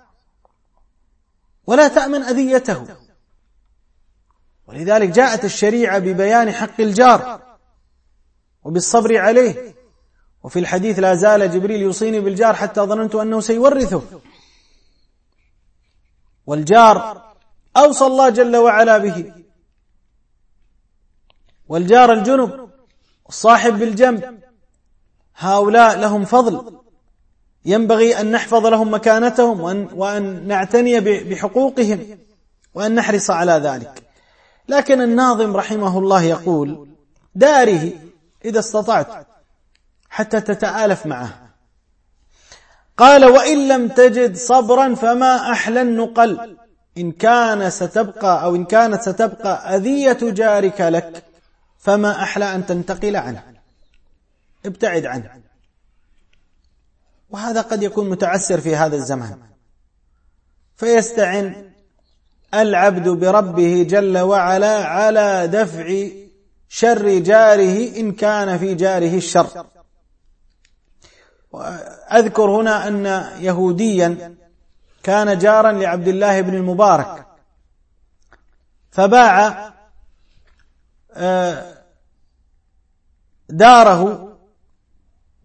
ولا 1.65 1.87
تأمن 1.87 2.23
أذيته. 2.23 3.02
ولذلك 4.67 5.09
جاءت 5.09 5.45
الشريعة 5.45 5.99
ببيان 5.99 6.51
حق 6.51 6.81
الجار 6.81 7.41
وبالصبر 8.63 9.17
عليه. 9.17 9.75
وفي 10.43 10.59
الحديث 10.59 10.99
لا 10.99 11.15
زال 11.15 11.51
جبريل 11.51 11.81
يوصيني 11.81 12.19
بالجار 12.19 12.53
حتى 12.53 12.81
ظننت 12.81 13.15
أنه 13.15 13.39
سيورثه. 13.39 14.01
والجار 16.45 17.33
أوصى 17.77 18.05
الله 18.05 18.29
جل 18.29 18.55
وعلا 18.55 18.97
به. 18.97 19.33
والجار 21.67 22.13
الجنب 22.13 22.69
الصاحب 23.29 23.79
بالجنب. 23.79 24.39
هؤلاء 25.35 25.99
لهم 25.99 26.25
فضل. 26.25 26.79
ينبغي 27.65 28.19
أن 28.19 28.31
نحفظ 28.31 28.65
لهم 28.65 28.93
مكانتهم 28.93 29.61
وأن, 29.61 29.87
وأن 29.93 30.47
نعتني 30.47 30.99
بحقوقهم 30.99 32.17
وأن 32.73 32.95
نحرص 32.95 33.29
على 33.29 33.51
ذلك. 33.51 34.02
لكن 34.67 35.01
الناظم 35.01 35.57
رحمه 35.57 35.97
الله 35.99 36.23
يقول 36.23 36.87
داره 37.35 37.91
إذا 38.45 38.59
استطعت 38.59 39.27
حتى 40.09 40.41
تتآلف 40.41 41.05
معه. 41.05 41.49
قال 42.97 43.25
وإن 43.25 43.67
لم 43.67 43.87
تجد 43.87 44.35
صبرا 44.35 44.95
فما 44.95 45.51
أحلى 45.51 45.81
النقل 45.81 46.57
إن 46.97 47.11
كان 47.11 47.69
ستبقى 47.69 48.43
أو 48.43 48.55
إن 48.55 48.65
كانت 48.65 49.01
ستبقى 49.01 49.75
أذية 49.75 50.17
جارك 50.21 50.81
لك 50.81 51.23
فما 51.79 52.23
أحلى 52.23 52.55
أن 52.55 52.65
تنتقل 52.65 53.15
عنه. 53.15 53.43
ابتعد 54.65 55.05
عنه. 55.05 55.41
وهذا 57.29 57.61
قد 57.61 57.83
يكون 57.83 58.09
متعسر 58.09 58.61
في 58.61 58.75
هذا 58.75 58.95
الزمان. 58.95 59.39
فيستعن 60.75 61.72
العبد 62.53 63.09
بربه 63.09 63.85
جل 63.89 64.17
وعلا 64.17 64.85
على 64.85 65.47
دفع 65.47 66.07
شر 66.69 67.19
جاره 67.19 67.99
إن 67.99 68.11
كان 68.11 68.57
في 68.57 68.73
جاره 68.73 69.17
الشر. 69.17 69.65
أذكر 72.11 72.49
هنا 72.49 72.87
أن 72.87 73.05
يهوديا 73.39 74.35
كان 75.03 75.37
جارا 75.37 75.71
لعبد 75.71 76.07
الله 76.07 76.41
بن 76.41 76.53
المبارك 76.53 77.25
فباع 78.91 79.73
آه، 81.13 81.83
داره 83.49 84.33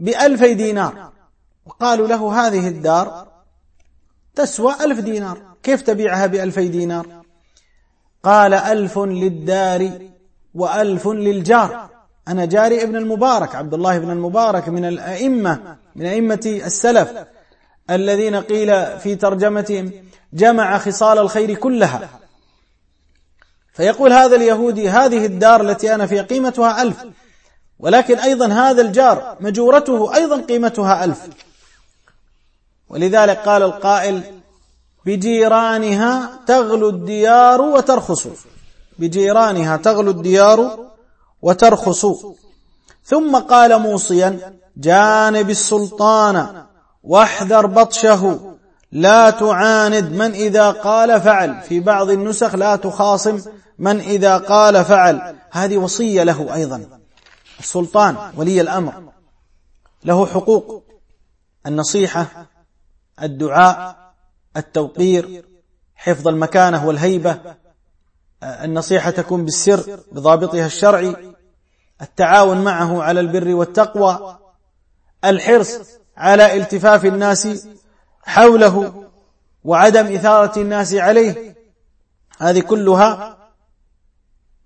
بألفي 0.01 0.55
دينار 0.55 1.13
وقالوا 1.67 2.09
له 2.09 2.47
هذه 2.47 2.69
الدار 2.69 3.29
تسوى 4.35 4.75
ألف 4.85 5.01
دينار. 5.01 5.48
كيف 5.69 5.83
تبيعها 5.83 6.27
بألفي 6.27 6.69
دينار؟ 6.69 7.07
قال 8.23 8.55
ألف 8.55 8.99
للدار 8.99 9.91
وألف 10.55 11.09
للجار. 11.09 11.91
أنا 12.29 12.45
جاري 12.45 12.83
ابن 12.83 12.97
المبارك 12.97 13.55
عبد 13.55 13.75
الله 13.75 13.99
بن 13.99 14.11
المبارك 14.11 14.69
من 14.69 14.85
الأئمة 14.85 15.77
من 15.97 16.07
أئمة 16.07 16.61
السلف 16.67 17.13
الذين 17.91 18.37
قيل 18.37 18.99
في 18.99 19.15
ترجمتهم 19.15 19.93
جمع 20.33 20.79
خصال 20.79 21.19
الخير 21.19 21.55
كلها. 21.55 22.09
فيقول 23.73 24.13
هذا 24.13 24.37
اليهودي 24.37 24.89
هذه 24.89 25.27
الدار 25.27 25.61
التي 25.61 25.95
أنا 25.95 26.07
فيها 26.07 26.23
قيمتها 26.23 26.83
ألف 26.83 27.05
ولكن 27.79 28.19
أيضا 28.19 28.47
هذا 28.47 28.83
الجار 28.83 29.37
مجورته 29.41 30.15
أيضا 30.15 30.41
قيمتها 30.41 31.05
ألف. 31.05 31.29
ولذلك 32.89 33.39
قال 33.39 33.63
القائل 33.63 34.38
بجيرانها 35.09 36.41
تغلو 36.47 36.89
الديار 36.89 37.61
وترخص. 37.61 38.29
بجيرانها 38.99 39.77
تغلو 39.77 40.11
الديار 40.11 40.79
وترخص. 41.43 42.07
ثم 43.05 43.39
قال 43.39 43.79
موصيا 43.81 44.59
جانب 44.77 45.51
السلطان 45.51 46.65
واحذر 47.03 47.67
بطشه. 47.67 48.41
لا 48.93 49.31
تعاند 49.31 50.13
من 50.13 50.31
إذا 50.33 50.71
قال 50.71 51.21
فعل. 51.21 51.61
في 51.61 51.81
بعض 51.81 52.11
النسخ 52.11 52.55
لا 52.55 52.77
تخاصم 52.77 53.41
من 53.79 54.01
إذا 54.01 54.39
قال 54.39 54.85
فعل. 54.85 55.37
هذه 55.51 55.77
وصية 55.77 56.23
له 56.23 56.55
أيضا. 56.55 56.89
السلطان 57.61 58.17
ولي 58.37 58.61
الأمر. 58.61 58.93
له 60.05 60.27
حقوق. 60.27 60.85
النصيحة 61.67 62.47
الدعاء 63.23 64.08
التوقير 64.57 65.45
حفظ 65.95 66.29
المكانة 66.29 66.87
والهيبة 66.87 67.41
النصيحة 68.43 69.11
تكون 69.11 69.45
بالسر 69.45 70.01
بضابطها 70.13 70.67
الشرعي 70.67 71.17
التعاون 72.03 72.65
معه 72.65 73.03
على 73.03 73.21
البر 73.21 73.55
والتقوى 73.55 74.39
الحرص 75.25 75.79
على 76.17 76.57
التفاف 76.57 77.05
الناس 77.05 77.69
حوله 78.23 79.05
وعدم 79.65 80.15
إثارة 80.15 80.59
الناس 80.59 80.95
عليه. 80.95 81.57
هذه 82.39 82.61
كلها 82.61 83.39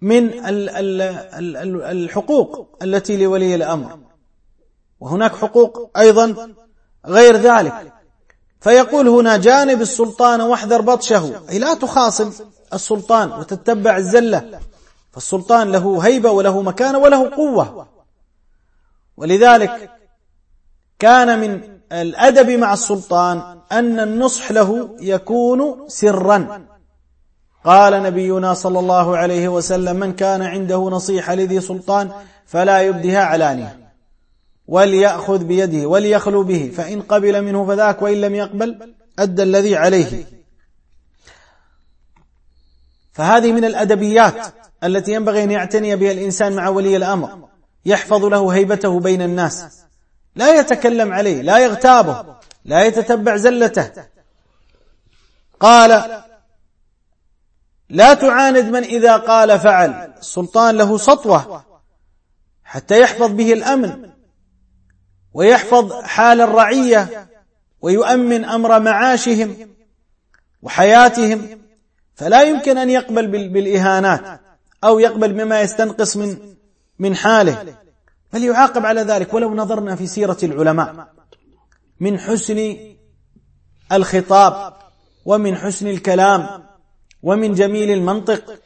من 0.00 0.30
الحقوق 1.84 2.78
التي 2.82 3.16
لولي 3.16 3.54
الأمر. 3.54 3.98
وهناك 5.00 5.36
حقوق 5.36 5.98
أيضا 5.98 6.54
غير 7.06 7.36
ذلك. 7.36 7.92
فيقول 8.62 9.08
هنا 9.08 9.36
جانب 9.36 9.80
السلطان 9.80 10.40
واحذر 10.40 10.80
بطشه. 10.80 11.40
أي 11.50 11.58
لا 11.58 11.74
تخاصم 11.74 12.32
السلطان 12.72 13.32
وتتبع 13.32 13.96
الزلة. 13.96 14.58
فالسلطان 15.12 15.72
له 15.72 15.98
هيبة 16.06 16.30
وله 16.30 16.62
مكانة 16.62 16.98
وله 16.98 17.30
قوة. 17.30 17.86
ولذلك 19.16 19.90
كان 20.98 21.38
من 21.40 21.60
الأدب 21.92 22.50
مع 22.50 22.72
السلطان 22.72 23.58
أن 23.72 24.00
النصح 24.00 24.52
له 24.52 24.96
يكون 25.00 25.88
سرا. 25.88 26.66
قال 27.64 28.02
نبينا 28.02 28.54
صلى 28.54 28.78
الله 28.78 29.16
عليه 29.16 29.48
وسلم 29.48 29.96
من 29.96 30.12
كان 30.12 30.42
عنده 30.42 30.78
نصيحة 30.78 31.34
لذي 31.34 31.60
سلطان 31.60 32.10
فلا 32.46 32.80
يبدها 32.80 33.22
علانية. 33.22 33.81
وليأخذ 34.72 35.44
بيده 35.44 35.86
وليخلو 35.88 36.42
به 36.42 36.72
فإن 36.76 37.02
قبل 37.02 37.42
منه 37.42 37.66
فذاك 37.66 38.02
وإن 38.02 38.20
لم 38.20 38.34
يقبل 38.34 38.94
أدى 39.18 39.42
الذي 39.42 39.76
عليه. 39.76 40.24
فهذه 43.12 43.52
من 43.52 43.64
الأدبيات 43.64 44.46
التي 44.84 45.12
ينبغي 45.12 45.44
أن 45.44 45.50
يعتني 45.50 45.96
بها 45.96 46.12
الإنسان 46.12 46.52
مع 46.52 46.68
ولي 46.68 46.96
الأمر 46.96 47.48
يحفظ 47.84 48.24
له 48.24 48.48
هيبته 48.48 49.00
بين 49.00 49.22
الناس. 49.22 49.64
لا 50.36 50.60
يتكلم 50.60 51.12
عليه 51.12 51.42
لا 51.42 51.58
يغتابه 51.58 52.36
لا 52.64 52.84
يتتبع 52.84 53.36
زلته. 53.36 53.90
قال 55.60 56.22
لا 57.88 58.14
تعاند 58.14 58.64
من 58.64 58.82
إذا 58.84 59.16
قال 59.16 59.60
فعل 59.60 60.12
السلطان 60.18 60.76
له 60.76 60.98
سطوة 60.98 61.64
حتى 62.64 63.00
يحفظ 63.00 63.30
به 63.30 63.52
الأمن 63.52 64.11
ويحفظ 65.34 65.92
حال 65.92 66.40
الرعية 66.40 67.28
ويؤمن 67.82 68.44
أمر 68.44 68.80
معاشهم 68.80 69.56
وحياتهم 70.62 71.48
فلا 72.14 72.42
يمكن 72.42 72.78
أن 72.78 72.90
يقبل 72.90 73.48
بالإهانات 73.48 74.40
أو 74.84 74.98
يقبل 74.98 75.32
بما 75.32 75.60
يستنقص 75.60 76.16
من 76.16 76.38
من 76.98 77.16
حاله. 77.16 77.74
بل 78.32 78.44
يعاقب 78.44 78.86
على 78.86 79.00
ذلك. 79.00 79.34
ولو 79.34 79.54
نظرنا 79.54 79.96
في 79.96 80.06
سيرة 80.06 80.36
العلماء 80.42 81.08
من 82.00 82.18
حسن 82.18 82.76
الخطاب 83.92 84.72
ومن 85.24 85.56
حسن 85.56 85.86
الكلام 85.86 86.62
ومن 87.22 87.54
جميل 87.54 87.90
المنطق 87.90 88.58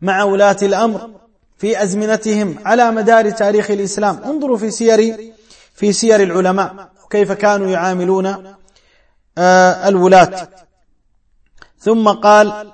مع 0.00 0.22
ولاة 0.22 0.56
الأمر 0.62 1.10
في 1.58 1.82
أزمنتهم 1.82 2.56
على 2.64 2.90
مدار 2.90 3.30
تاريخ 3.30 3.70
الإسلام. 3.70 4.22
انظروا 4.24 4.56
في 4.56 4.70
سير 4.70 5.33
في 5.74 5.92
سير 5.92 6.22
العلماء 6.22 6.90
وكيف 7.04 7.32
كانوا 7.32 7.70
يعاملون 7.70 8.54
آه، 9.38 9.88
الولاة. 9.88 10.48
ثم 11.78 12.08
قال 12.08 12.72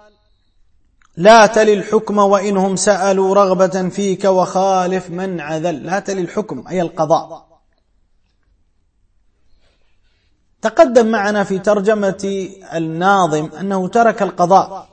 لا 1.17 1.47
تل 1.47 1.71
الحكم 1.71 2.19
وإنهم 2.19 2.77
سألوا 2.77 3.35
رغبة 3.35 3.89
فيك 3.89 4.25
وخالف 4.25 5.11
من 5.11 5.41
عذل. 5.41 5.87
لا 5.87 5.99
تل 5.99 6.19
الحكم 6.19 6.65
أي 6.69 6.83
القضاء. 6.83 7.51
تقدم 10.63 11.07
معنا 11.07 11.45
في 11.45 11.59
ترجمة 11.59 12.49
الناظم 12.75 13.51
أنه 13.61 13.89
ترك 13.89 14.23
القضاء. 14.23 14.89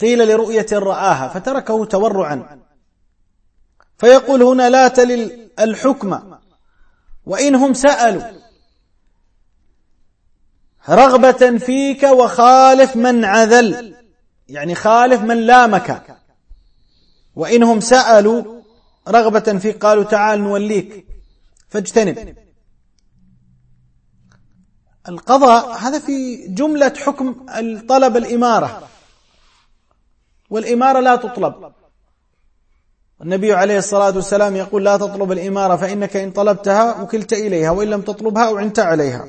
قيل 0.00 0.28
لرؤية 0.28 0.66
رآها 0.72 1.28
فتركه 1.28 1.84
تورعا. 1.84 2.60
فيقول 3.98 4.42
هنا 4.42 4.70
لا 4.70 4.88
تل 4.88 5.50
الحكم. 5.58 6.38
وإنهم 7.28 7.74
سألوا 7.74 8.22
رغبة 10.88 11.58
فيك 11.58 12.02
وخالف 12.02 12.96
من 12.96 13.24
عذل 13.24 13.94
يعني 14.48 14.74
خالف 14.74 15.20
من 15.20 15.36
لامك. 15.36 16.16
وإنهم 17.36 17.80
سألوا 17.80 18.62
رغبة 19.08 19.58
فيك 19.58 19.84
قالوا 19.84 20.04
تعال 20.04 20.40
نوليك 20.40 21.06
فاجتنب. 21.68 22.36
القضاء 25.08 25.78
هذا 25.78 25.98
في 25.98 26.46
جملة 26.46 26.92
حكم 26.96 27.46
طلب 27.88 28.16
الإمارة. 28.16 28.88
والإمارة 30.50 31.00
لا 31.00 31.16
تطلب. 31.16 31.72
النبي 33.22 33.52
عليه 33.52 33.78
الصلاة 33.78 34.16
والسلام 34.16 34.56
يقول 34.56 34.84
لا 34.84 34.96
تطلب 34.96 35.32
الإمارة 35.32 35.76
فإنك 35.76 36.16
إن 36.16 36.30
طلبتها 36.30 37.02
وكلت 37.02 37.32
إليها 37.32 37.70
وإن 37.70 37.90
لم 37.90 38.00
تطلبها 38.00 38.56
أعنت 38.56 38.78
عليها. 38.78 39.26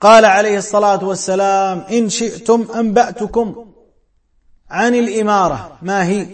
قال 0.00 0.24
عليه 0.24 0.58
الصلاة 0.58 1.04
والسلام 1.04 1.78
إن 1.80 2.08
شئتم 2.08 2.66
أنبأتكم 2.74 3.66
عن 4.70 4.94
الإمارة 4.94 5.78
ما 5.82 6.04
هي؟ 6.04 6.26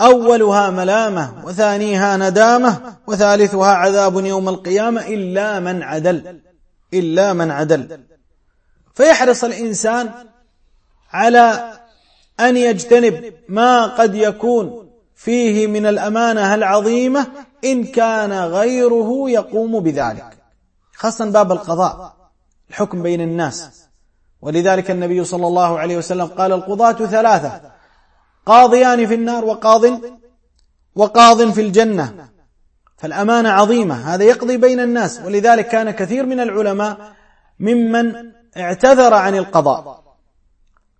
أولها 0.00 0.70
ملامة 0.70 1.44
وثانيها 1.44 2.16
ندامة 2.16 2.96
وثالثها 3.06 3.74
عذاب 3.74 4.24
يوم 4.24 4.48
القيامة 4.48 5.00
إلا 5.00 5.60
من 5.60 5.82
عدل 5.82 6.40
إلا 6.94 7.32
من 7.32 7.50
عدل. 7.50 8.04
فيحرص 8.94 9.44
الإنسان 9.44 10.10
على 11.10 11.72
أن 12.40 12.56
يجتنب 12.56 13.34
ما 13.48 13.86
قد 13.86 14.14
يكون 14.14 14.90
فيه 15.14 15.66
من 15.66 15.86
الأمانة 15.86 16.54
العظيمة 16.54 17.26
إن 17.64 17.84
كان 17.84 18.32
غيره 18.32 19.30
يقوم 19.30 19.80
بذلك. 19.80 20.38
خاصة 20.94 21.30
باب 21.30 21.52
القضاء 21.52 22.16
الحكم 22.70 23.02
بين 23.02 23.20
الناس. 23.20 23.84
ولذلك 24.42 24.90
النبي 24.90 25.24
صلى 25.24 25.46
الله 25.46 25.78
عليه 25.78 25.96
وسلم 25.96 26.26
قال 26.26 26.52
القضاة 26.52 26.92
ثلاثة 26.92 27.60
قاضيان 28.46 29.06
في 29.06 29.14
النار 29.14 29.44
وقاض 29.44 30.00
وقاض 30.94 31.50
في 31.50 31.60
الجنة. 31.60 32.28
فالأمانة 32.96 33.48
عظيمة 33.48 33.94
هذا 33.94 34.24
يقضي 34.24 34.56
بين 34.56 34.80
الناس. 34.80 35.20
ولذلك 35.24 35.68
كان 35.68 35.90
كثير 35.90 36.26
من 36.26 36.40
العلماء 36.40 37.12
ممن 37.60 38.14
اعتذر 38.56 39.14
عن 39.14 39.34
القضاء. 39.34 40.03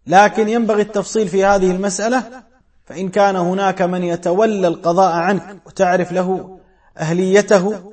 لكن 0.06 0.48
ينبغي 0.48 0.82
التفصيل 0.82 1.28
في 1.28 1.44
هذه 1.44 1.70
المسألة 1.70 2.42
فإن 2.84 3.08
كان 3.08 3.36
هناك 3.36 3.82
من 3.82 4.02
يتولى 4.02 4.68
القضاء 4.68 5.12
عنك 5.12 5.56
وتعرف 5.66 6.12
له 6.12 6.58
أهليته 6.98 7.92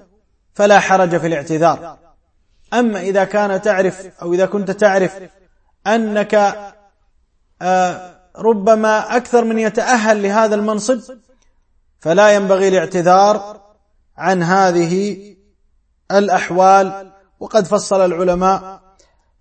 فلا 0.53 0.79
حرج 0.79 1.17
في 1.17 1.27
الاعتذار. 1.27 1.97
أما 2.73 2.99
إذا 2.99 3.23
كان 3.23 3.61
تعرف 3.61 4.07
أو 4.21 4.33
إذا 4.33 4.45
كنت 4.45 4.71
تعرف 4.71 5.19
أنك 5.87 6.55
آه، 7.61 8.15
ربما 8.37 9.17
أكثر 9.17 9.43
من 9.43 9.59
يتأهل 9.59 10.23
لهذا 10.23 10.55
المنصب 10.55 10.99
فلا 11.99 12.29
ينبغي 12.29 12.67
الاعتذار 12.67 13.61
عن 14.17 14.43
هذه 14.43 15.17
الأحوال 16.11 17.11
وقد 17.39 17.65
فصل 17.65 18.05
العلماء 18.05 18.81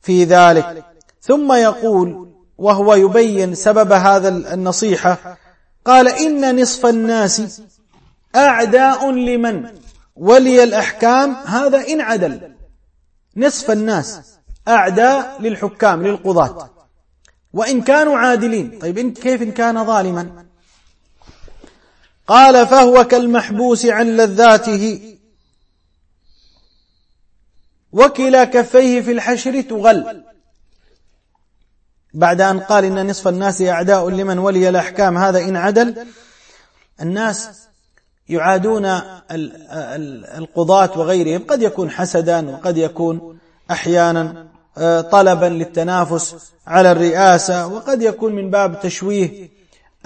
في 0.01 0.25
ذلك. 0.25 0.85
ثم 1.21 1.53
يقول 1.53 2.30
وهو 2.61 2.95
يبين 2.95 3.55
سبب 3.55 3.93
هذا 3.93 4.29
النصيحة 4.29 5.39
قال 5.85 6.09
إن 6.09 6.63
نصف 6.63 6.87
الناس 6.87 7.63
أعداء 8.37 9.11
لمن؟ 9.11 9.69
ولي 10.17 10.63
الأحكام 10.63 11.33
هذا 11.33 11.89
إن 11.89 12.01
عدل. 12.01 12.53
نصف 13.37 13.71
الناس 13.71 14.21
أعداء 14.69 15.43
للحكام 15.43 16.07
للقضاة. 16.07 16.71
وإن 17.53 17.83
كانوا 17.83 18.19
عادلين 18.19 18.79
طيب 18.79 18.99
إن 18.99 19.13
كيف 19.13 19.43
إن 19.43 19.53
كان 19.53 19.85
ظالما؟ 19.85 20.47
قال 22.27 22.67
فهو 22.67 23.05
كالمحبوس 23.05 23.87
عن 23.87 24.07
لذاته. 24.17 25.17
وكلا 27.93 28.45
كفيه 28.45 29.01
في 29.01 29.13
الحشر 29.13 29.61
تغل. 29.61 30.30
بعد 32.15 32.41
أن 32.41 32.61
قال 32.61 32.85
إن 32.85 33.11
نصف 33.11 33.29
الناس 33.29 33.63
أعداء 33.63 34.09
لمن 34.09 34.39
ولي 34.39 34.69
الأحكام 34.69 35.19
هذا 35.19 35.39
إن 35.39 35.57
عدل. 35.57 36.07
الناس 37.03 37.49
يعادون 38.29 39.01
القضاة 40.39 40.99
وغيرهم 40.99 41.45
قد 41.49 41.63
يكون 41.63 41.91
حسدا 41.91 42.51
وقد 42.51 42.77
يكون 42.77 43.39
أحيانا 43.71 44.47
آه، 44.79 45.01
طلبا 45.01 45.47
للتنافس 45.47 46.53
على 46.67 46.93
الرئاسة 46.93 47.67
وقد 47.67 48.03
يكون 48.03 48.35
من 48.35 48.51
باب 48.51 48.81
تشويه 48.81 49.51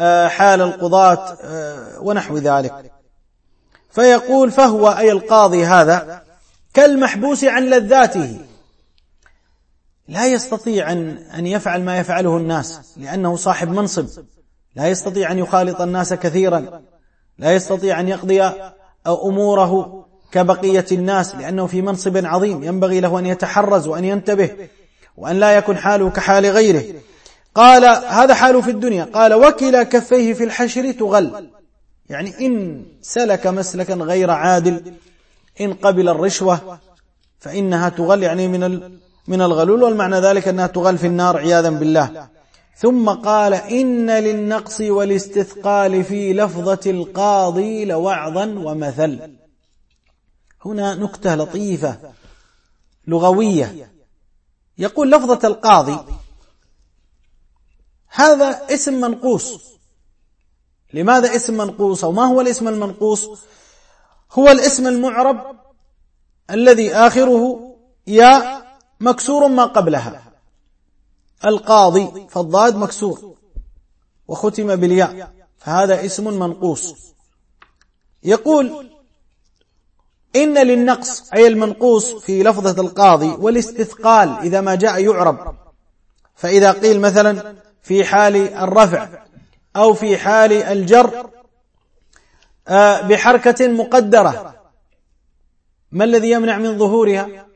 آه، 0.00 0.28
حال 0.28 0.60
القضاة 0.60 1.36
آه، 1.42 2.00
ونحو 2.00 2.38
ذلك. 2.38 2.92
فيقول 3.90 4.50
فهو 4.50 4.88
أي 4.88 5.12
القاضي 5.12 5.64
هذا؟ 5.64 6.22
كالمحبوس 6.74 7.44
عن 7.44 7.64
لذاته. 7.64 8.40
لا 10.08 10.26
يستطيع 10.26 10.92
أن 10.92 11.08
أن 11.38 11.46
يفعل 11.46 11.82
ما 11.82 11.98
يفعله 11.98 12.36
الناس 12.36 12.80
لأنه 12.96 13.36
صاحب 13.36 13.68
منصب. 13.68 14.06
لا 14.76 14.88
يستطيع 14.88 15.32
أن 15.32 15.38
يخالط 15.38 15.80
الناس 15.80 16.14
كثيرا. 16.14 16.82
لا 17.38 17.52
يستطيع 17.52 18.00
أن 18.00 18.08
يقضي 18.08 18.42
أموره 19.06 20.04
كبقية 20.32 20.86
الناس 20.92 21.34
لأنه 21.34 21.66
في 21.66 21.82
منصب 21.82 22.26
عظيم. 22.26 22.64
ينبغي 22.64 23.00
له 23.00 23.18
أن 23.18 23.26
يتحرز 23.26 23.86
وأن 23.86 24.04
ينتبه 24.04 24.50
وأن 25.16 25.40
لا 25.40 25.56
يكون 25.56 25.76
حاله 25.76 26.10
كحال 26.10 26.46
غيره. 26.46 26.84
قال 27.54 27.84
هذا 28.06 28.34
حاله 28.34 28.60
في 28.60 28.70
الدنيا. 28.70 29.04
قال 29.04 29.34
وكلا 29.34 29.82
كفيه 29.82 30.34
في 30.34 30.44
الحشر 30.44 30.92
تغل. 30.92 31.50
يعني 32.08 32.46
إن 32.46 32.84
سلك 33.02 33.46
مسلكا 33.46 33.94
غير 33.94 34.30
عادل 34.30 34.94
إن 35.60 35.74
قبل 35.74 36.08
الرشوة 36.08 36.78
فإنها 37.38 37.88
تغل. 37.88 38.22
يعني 38.22 38.48
من 38.48 38.98
من 39.28 39.42
الغلول 39.42 39.82
والمعنى 39.82 40.16
ذلك 40.16 40.48
أنها 40.48 40.66
تغل 40.66 40.98
في 40.98 41.06
النار 41.06 41.36
عياذا 41.36 41.70
بالله. 41.70 42.28
ثم 42.76 43.10
قال 43.10 43.54
إن 43.54 44.10
للنقص 44.10 44.80
والاستثقال 44.80 46.04
في 46.04 46.32
لفظة 46.32 46.80
القاضي 46.90 47.84
لوعظا 47.84 48.44
ومثل. 48.44 49.36
هنا 50.64 50.94
نكتة 50.94 51.34
لطيفة 51.34 52.12
لغوية. 53.06 53.92
يقول 54.78 55.10
لفظة 55.10 55.48
القاضي 55.48 55.98
هذا 58.08 58.60
اسم 58.74 59.00
منقوص. 59.00 59.74
لماذا 60.92 61.36
اسم 61.36 61.56
منقوص؟ 61.56 62.04
أو 62.04 62.12
ما 62.12 62.24
هو 62.24 62.40
الاسم 62.40 62.68
المنقوص؟ 62.68 63.28
هو 64.32 64.48
الاسم 64.48 64.86
المعرب 64.86 65.56
الذي 66.50 66.94
آخره 66.94 67.74
يا 68.06 68.63
مكسور 69.00 69.48
ما 69.48 69.64
قبلها. 69.64 70.22
القاضي 71.44 72.26
فالضاد 72.28 72.76
مكسور 72.76 73.34
وختم 74.28 74.76
بالياء 74.76 75.34
فهذا 75.58 76.04
اسم 76.04 76.38
منقوص. 76.38 77.14
يقول 78.22 78.90
إن 80.36 80.58
للنقص 80.58 81.32
أي 81.32 81.46
المنقوص 81.46 82.14
في 82.14 82.42
لفظة 82.42 82.82
القاضي 82.82 83.28
والاستثقال 83.28 84.28
إذا 84.28 84.60
ما 84.60 84.74
جاء 84.74 85.04
يعرب. 85.04 85.56
فإذا 86.34 86.72
قيل 86.72 87.00
مثلا 87.00 87.54
في 87.82 88.04
حال 88.04 88.36
الرفع 88.54 89.08
أو 89.76 89.94
في 89.94 90.18
حال 90.18 90.52
الجر 90.52 91.30
آه، 92.68 93.00
بحركة 93.00 93.68
مقدرة 93.68 94.54
ما 95.92 96.04
الذي 96.04 96.30
يمنع 96.30 96.58
من 96.58 96.78
ظهورها؟ 96.78 97.46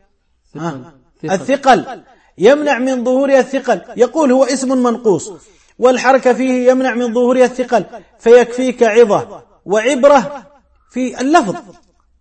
آه، 0.56 0.97
الثقل. 1.24 2.02
يمنع 2.38 2.78
من 2.78 3.04
ظهورها 3.04 3.38
الثقل. 3.38 3.80
يقول 3.96 4.32
هو 4.32 4.44
اسم 4.44 4.82
منقوص. 4.82 5.32
والحركة 5.78 6.32
فيه 6.32 6.70
يمنع 6.70 6.94
من 6.94 7.14
ظهورها 7.14 7.44
الثقل. 7.44 7.84
فيكفيك 8.18 8.82
عظة 8.82 9.42
وعبرة 9.66 10.46
في 10.90 11.20
اللفظ. 11.20 11.56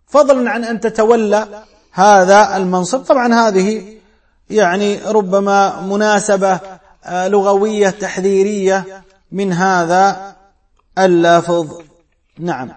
فضلا 0.06 0.50
عن 0.50 0.64
أن 0.64 0.80
تتولى 0.80 1.64
هذا 1.92 2.56
المنصب. 2.56 2.98
طبعا 2.98 3.34
هذه 3.34 3.98
يعني 4.50 4.98
ربما 5.06 5.80
مناسبة 5.80 6.60
آه، 7.04 7.28
لغوية 7.28 7.90
تحذيرية 7.90 9.04
من 9.32 9.52
هذا 9.52 10.36
اللفظ. 10.98 11.80
نعم. 12.38 12.72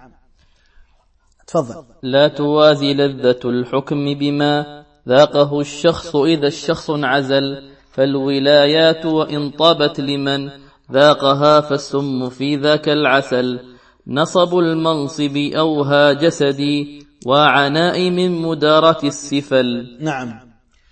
تفضل. 1.47 1.83
لا 2.03 2.27
توازي 2.27 2.93
لذة 2.93 3.39
الحكم 3.45 4.13
بما 4.19 4.80
ذاقه 5.07 5.59
الشخص 5.59 6.15
إذا 6.15 6.47
الشخص 6.47 6.89
عزل 6.89 7.71
فالولايات 7.91 9.05
وإن 9.05 9.49
طابت 9.49 9.99
لمن؟ 9.99 10.49
ذاقها 10.91 11.61
فالسم 11.61 12.29
في 12.29 12.55
ذاك 12.55 12.89
العسل. 12.89 13.59
نصب 14.07 14.57
المنصب 14.57 15.37
أوها 15.37 16.13
جسدي 16.13 17.05
وعناء 17.25 18.09
من 18.09 18.41
مدارة 18.41 18.99
السفل. 19.03 19.97
نعم. 19.99 20.39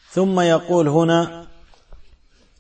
ثم 0.10 0.40
يقول 0.40 0.88
هنا 0.88 1.48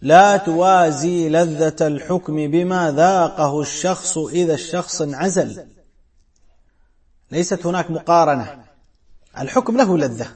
لا 0.01 0.37
توازي 0.37 1.29
لذة 1.29 1.87
الحكم 1.87 2.51
بما 2.51 2.91
ذاقه 2.91 3.61
الشخص 3.61 4.17
إذا 4.17 4.53
الشخص 4.53 5.01
انعزل. 5.01 5.65
ليست 7.31 7.65
هناك 7.65 7.91
مقارنة. 7.91 8.63
الحكم 9.39 9.77
له 9.77 9.97
لذة. 9.97 10.27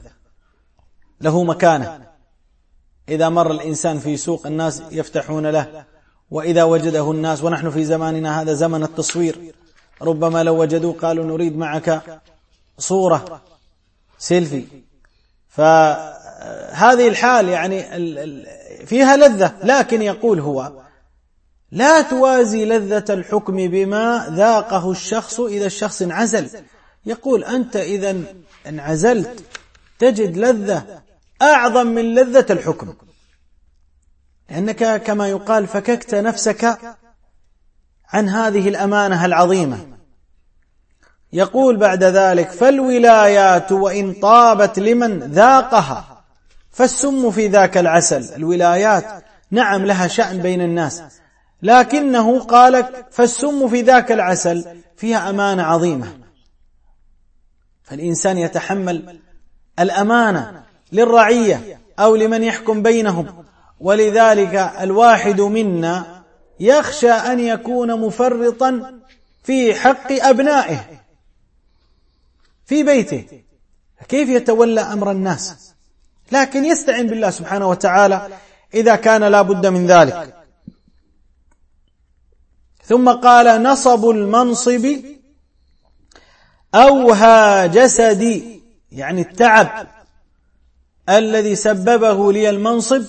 له 1.24 1.44
مكانة. 1.44 2.00
إذا 3.08 3.28
مر 3.28 3.50
الإنسان 3.50 3.98
في 3.98 4.16
سوق 4.16 4.46
الناس 4.46 4.82
يفتحون 4.90 5.46
له 5.46 5.84
وإذا 6.30 6.64
وجده 6.64 7.10
الناس 7.10 7.44
ونحن 7.44 7.70
في 7.70 7.84
زماننا 7.84 8.40
هذا 8.40 8.54
زمن 8.54 8.82
التصوير 8.82 9.54
ربما 10.02 10.42
لو 10.42 10.60
وجدوه 10.60 10.92
قالوا 10.92 11.24
نريد 11.24 11.56
معك 11.56 12.20
صورة 12.78 13.42
سيلفي. 14.18 14.64
فهذه 15.48 17.08
الحال 17.08 17.48
يعني 17.48 17.82
فيها 18.86 19.16
لذة 19.16 19.54
لكن 19.64 20.02
يقول 20.02 20.40
هو 20.40 20.72
لا 21.72 22.02
توازي 22.02 22.64
لذة 22.64 23.04
الحكم 23.10 23.56
بما 23.56 24.26
ذاقه 24.30 24.90
الشخص 24.90 25.40
إذا 25.40 25.66
الشخص 25.66 26.02
انعزل. 26.02 26.48
يقول 27.06 27.44
أنت 27.44 27.76
إذا 27.76 28.22
انعزلت 28.66 29.44
تجد 29.98 30.36
لذة 30.36 31.03
أعظم 31.42 31.86
من 31.86 32.14
لذة 32.14 32.46
الحكم. 32.50 32.94
لأنك 34.50 35.02
كما 35.02 35.28
يقال 35.28 35.66
فككت 35.66 36.14
نفسك 36.14 36.78
عن 38.08 38.28
هذه 38.28 38.68
الأمانة 38.68 39.24
العظيمة. 39.24 39.86
يقول 41.32 41.76
بعد 41.76 42.04
ذلك 42.04 42.50
فالولايات 42.50 43.72
وإن 43.72 44.12
طابت 44.12 44.78
لمن 44.78 45.18
ذاقها 45.18 46.24
فالسم 46.70 47.30
في 47.30 47.48
ذاك 47.48 47.76
العسل. 47.76 48.34
الولايات 48.34 49.24
نعم 49.50 49.84
لها 49.84 50.06
شأن 50.06 50.38
بين 50.38 50.60
الناس 50.60 51.02
لكنه 51.62 52.40
قال 52.40 53.04
فالسم 53.10 53.68
في 53.68 53.82
ذاك 53.82 54.12
العسل 54.12 54.82
فيها 54.96 55.30
أمانة 55.30 55.62
عظيمة. 55.62 56.18
فالإنسان 57.82 58.38
يتحمل 58.38 59.20
الأمانة 59.78 60.63
للرعية 60.94 61.80
أو 61.98 62.16
لمن 62.16 62.42
يحكم 62.42 62.82
بينهم. 62.82 63.44
ولذلك 63.80 64.54
الواحد 64.80 65.40
منا 65.40 66.22
يخشى 66.60 67.10
أن 67.10 67.40
يكون 67.40 68.00
مفرطا 68.00 69.00
في 69.42 69.74
حق 69.74 70.12
أبنائه 70.12 70.84
في 72.66 72.82
بيته. 72.82 73.24
كيف 74.08 74.28
يتولى 74.28 74.80
أمر 74.80 75.10
الناس؟ 75.10 75.74
لكن 76.32 76.64
يستعين 76.64 77.06
بالله 77.06 77.30
سبحانه 77.30 77.68
وتعالى 77.68 78.28
إذا 78.74 78.96
كان 78.96 79.24
لا 79.24 79.42
بد 79.42 79.66
من 79.66 79.86
ذلك. 79.86 80.34
ثم 82.84 83.08
قال 83.08 83.62
نصب 83.62 84.08
المنصب 84.08 84.86
أوهى 86.74 87.68
جسدي 87.68 88.62
يعني 88.92 89.20
التعب. 89.20 89.86
الذي 91.08 91.54
سببه 91.56 92.32
لي 92.32 92.50
المنصب 92.50 93.04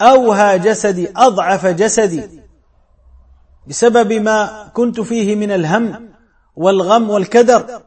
أوهى 0.00 0.58
جسدي 0.58 1.08
أضعف 1.16 1.66
جسدي. 1.66 2.42
بسبب 3.66 4.12
ما 4.12 4.70
كنت 4.74 5.00
فيه 5.00 5.36
من 5.36 5.50
الهم 5.50 6.08
والغم 6.56 7.10
والكدر 7.10 7.82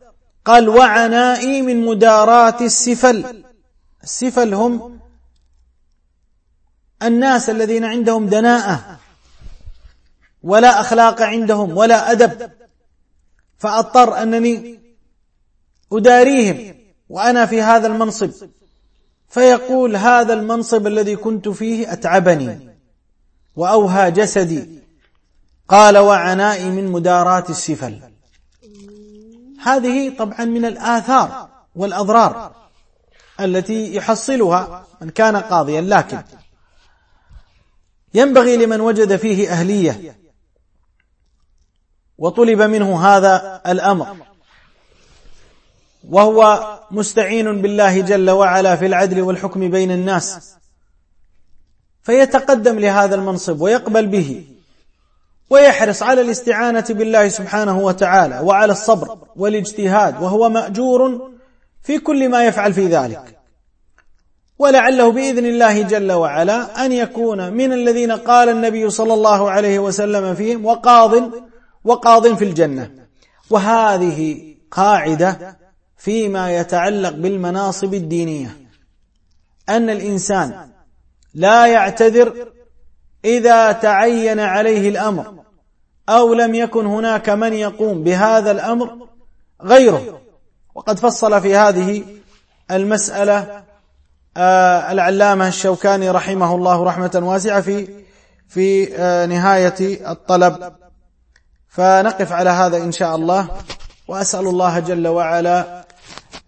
قال 0.46 0.70
وعنائي 0.70 1.62
من 1.62 1.86
مدارات 1.86 2.62
السفل. 2.62 3.44
السفل 4.04 4.54
هم 4.54 5.00
الناس 7.04 7.50
الذين 7.50 7.86
عندهم 7.86 8.28
دناءة 8.28 9.00
ولا 10.44 10.80
أخلاق 10.80 11.22
عندهم 11.22 11.78
ولا 11.78 12.12
أدب. 12.12 12.52
فأضطر 13.58 14.22
أنني 14.22 14.80
أداريهم 15.94 16.76
وأنا 17.10 17.46
في 17.46 17.62
هذا 17.62 17.88
المنصب. 17.88 18.32
فيقول 19.36 19.96
هذا 19.96 20.34
المنصب 20.34 20.88
الذي 20.88 21.16
كنت 21.16 21.48
فيه 21.50 21.94
أتعبني 21.94 22.78
وأوهى 23.56 24.12
جسدي. 24.12 24.80
قال 25.68 25.98
وعنائي 25.98 26.70
من 26.70 26.92
مدارات 26.92 27.50
السفل. 27.50 28.00
هذه 29.64 30.18
طبعا 30.18 30.46
من 30.46 30.66
الآثار 30.66 31.50
والأضرار 31.76 32.56
التي 33.40 33.96
يحصلها 33.96 34.88
من 35.02 35.10
كان 35.10 35.36
قاضيا. 35.36 35.82
لكن 35.82 36.24
ينبغي 38.14 38.58
لمن 38.58 38.82
وجد 38.82 39.16
فيه 39.16 39.50
أهلية 39.50 40.20
وطلب 42.18 42.62
منه 42.62 43.08
هذا 43.08 43.62
الأمر 43.68 44.18
وهو 46.10 46.75
مستعين 46.92 47.62
بالله 47.62 48.02
جل 48.02 48.30
وعلا 48.30 48.76
في 48.76 48.86
العدل 48.86 49.22
والحكم 49.22 49.70
بين 49.70 49.92
الناس. 49.92 50.56
فيتقدم 52.04 52.80
لهذا 52.80 53.16
المنصب 53.16 53.62
ويقبل 53.62 54.08
به 54.08 54.46
ويحرص 55.50 56.04
على 56.04 56.22
الاستعانة 56.22 56.86
بالله 56.90 57.28
سبحانه 57.28 57.80
وتعالى 57.80 58.40
وعلى 58.40 58.72
الصبر 58.72 59.18
والاجتهاد 59.36 60.22
وهو 60.22 60.50
مأجور 60.50 61.32
في 61.84 62.00
كل 62.00 62.30
ما 62.30 62.46
يفعل 62.46 62.74
في 62.74 62.88
ذلك. 62.88 63.40
ولعله 64.60 65.12
بإذن 65.12 65.46
الله 65.46 65.82
جل 65.82 66.12
وعلا 66.12 66.86
أن 66.86 66.92
يكون 66.92 67.54
من 67.54 67.74
الذين 67.74 68.12
قال 68.12 68.50
النبي 68.50 68.90
صلى 68.90 69.14
الله 69.14 69.52
عليه 69.52 69.80
وسلم 69.80 70.36
فيهم 70.36 70.66
وقاض 70.66 71.32
وقاض 71.84 72.36
في 72.36 72.46
الجنة. 72.46 72.92
وهذه 73.50 74.42
قاعدة 74.72 75.58
فيما 75.98 76.58
يتعلق 76.58 77.10
بالمناصب 77.10 77.94
الدينية 77.94 78.58
أن 79.70 79.90
الإنسان 79.90 80.70
لا 81.34 81.68
يعتذر 81.68 82.48
إذا 83.26 83.72
تعين 83.72 84.40
عليه 84.40 84.90
الأمر 84.90 85.34
أو 86.10 86.34
لم 86.34 86.56
يكن 86.56 86.86
هناك 86.86 87.30
من 87.30 87.54
يقوم 87.54 88.04
بهذا 88.04 88.52
الأمر 88.52 89.08
غيره. 89.62 90.22
وقد 90.76 91.00
فصل 91.00 91.42
في 91.42 91.56
هذه 91.56 92.04
المسألة 92.72 93.64
آه 94.38 94.92
العلامة 94.92 95.48
الشوكاني 95.48 96.10
رحمه 96.10 96.56
الله 96.56 96.84
رحمة 96.84 97.22
واسعة 97.24 97.62
في 97.62 98.04
في 98.48 98.98
آه 98.98 99.26
نهاية 99.26 100.10
الطلب. 100.12 100.74
فنقف 101.68 102.32
على 102.32 102.50
هذا 102.50 102.78
إن 102.78 102.92
شاء 102.92 103.16
الله. 103.16 103.48
وأسأل 104.08 104.48
الله 104.48 104.80
جل 104.80 105.08
وعلا 105.08 105.85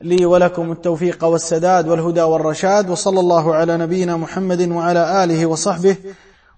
لي 0.02 0.26
ولكم 0.26 0.72
التوفيق 0.72 1.24
والسداد 1.24 1.88
والهدى 1.88 2.22
والرشاد 2.22 2.90
وصلى 2.90 3.20
الله 3.20 3.56
على 3.56 3.78
نبينا 3.78 4.18
محمد 4.18 4.72
وعلى 4.72 5.24
آله 5.24 5.46
وصحبه 5.46 5.98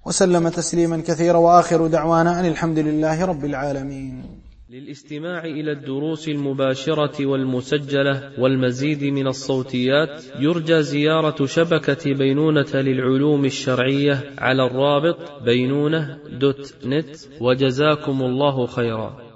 وسلم 0.06 0.50
تسليما 0.50 0.98
كثيرا 1.08 1.38
وآخر 1.38 1.88
دعوانا 1.88 2.40
أن 2.40 2.46
الحمد 2.46 2.80
لله 2.80 3.26
رب 3.26 3.46
العالمين. 3.46 4.24
للاستماع 4.70 5.44
إلى 5.44 5.72
الدروس 5.72 6.28
المباشرة 6.28 7.26
والمسجلة 7.26 8.32
والمزيد 8.40 9.04
من 9.04 9.28
الصوتيات 9.28 10.24
يرجى 10.40 10.82
زيارة 10.82 11.46
شبكة 11.46 12.14
بينونة 12.14 12.74
للعلوم 12.74 13.46
الشرعية 13.46 14.24
على 14.38 14.66
الرابط 14.66 15.42
بينونة 15.46 16.18
دوت 16.40 16.74
نت 16.86 17.16
وجزاكم 17.42 18.22
الله 18.22 18.66
خيرا. 18.66 19.29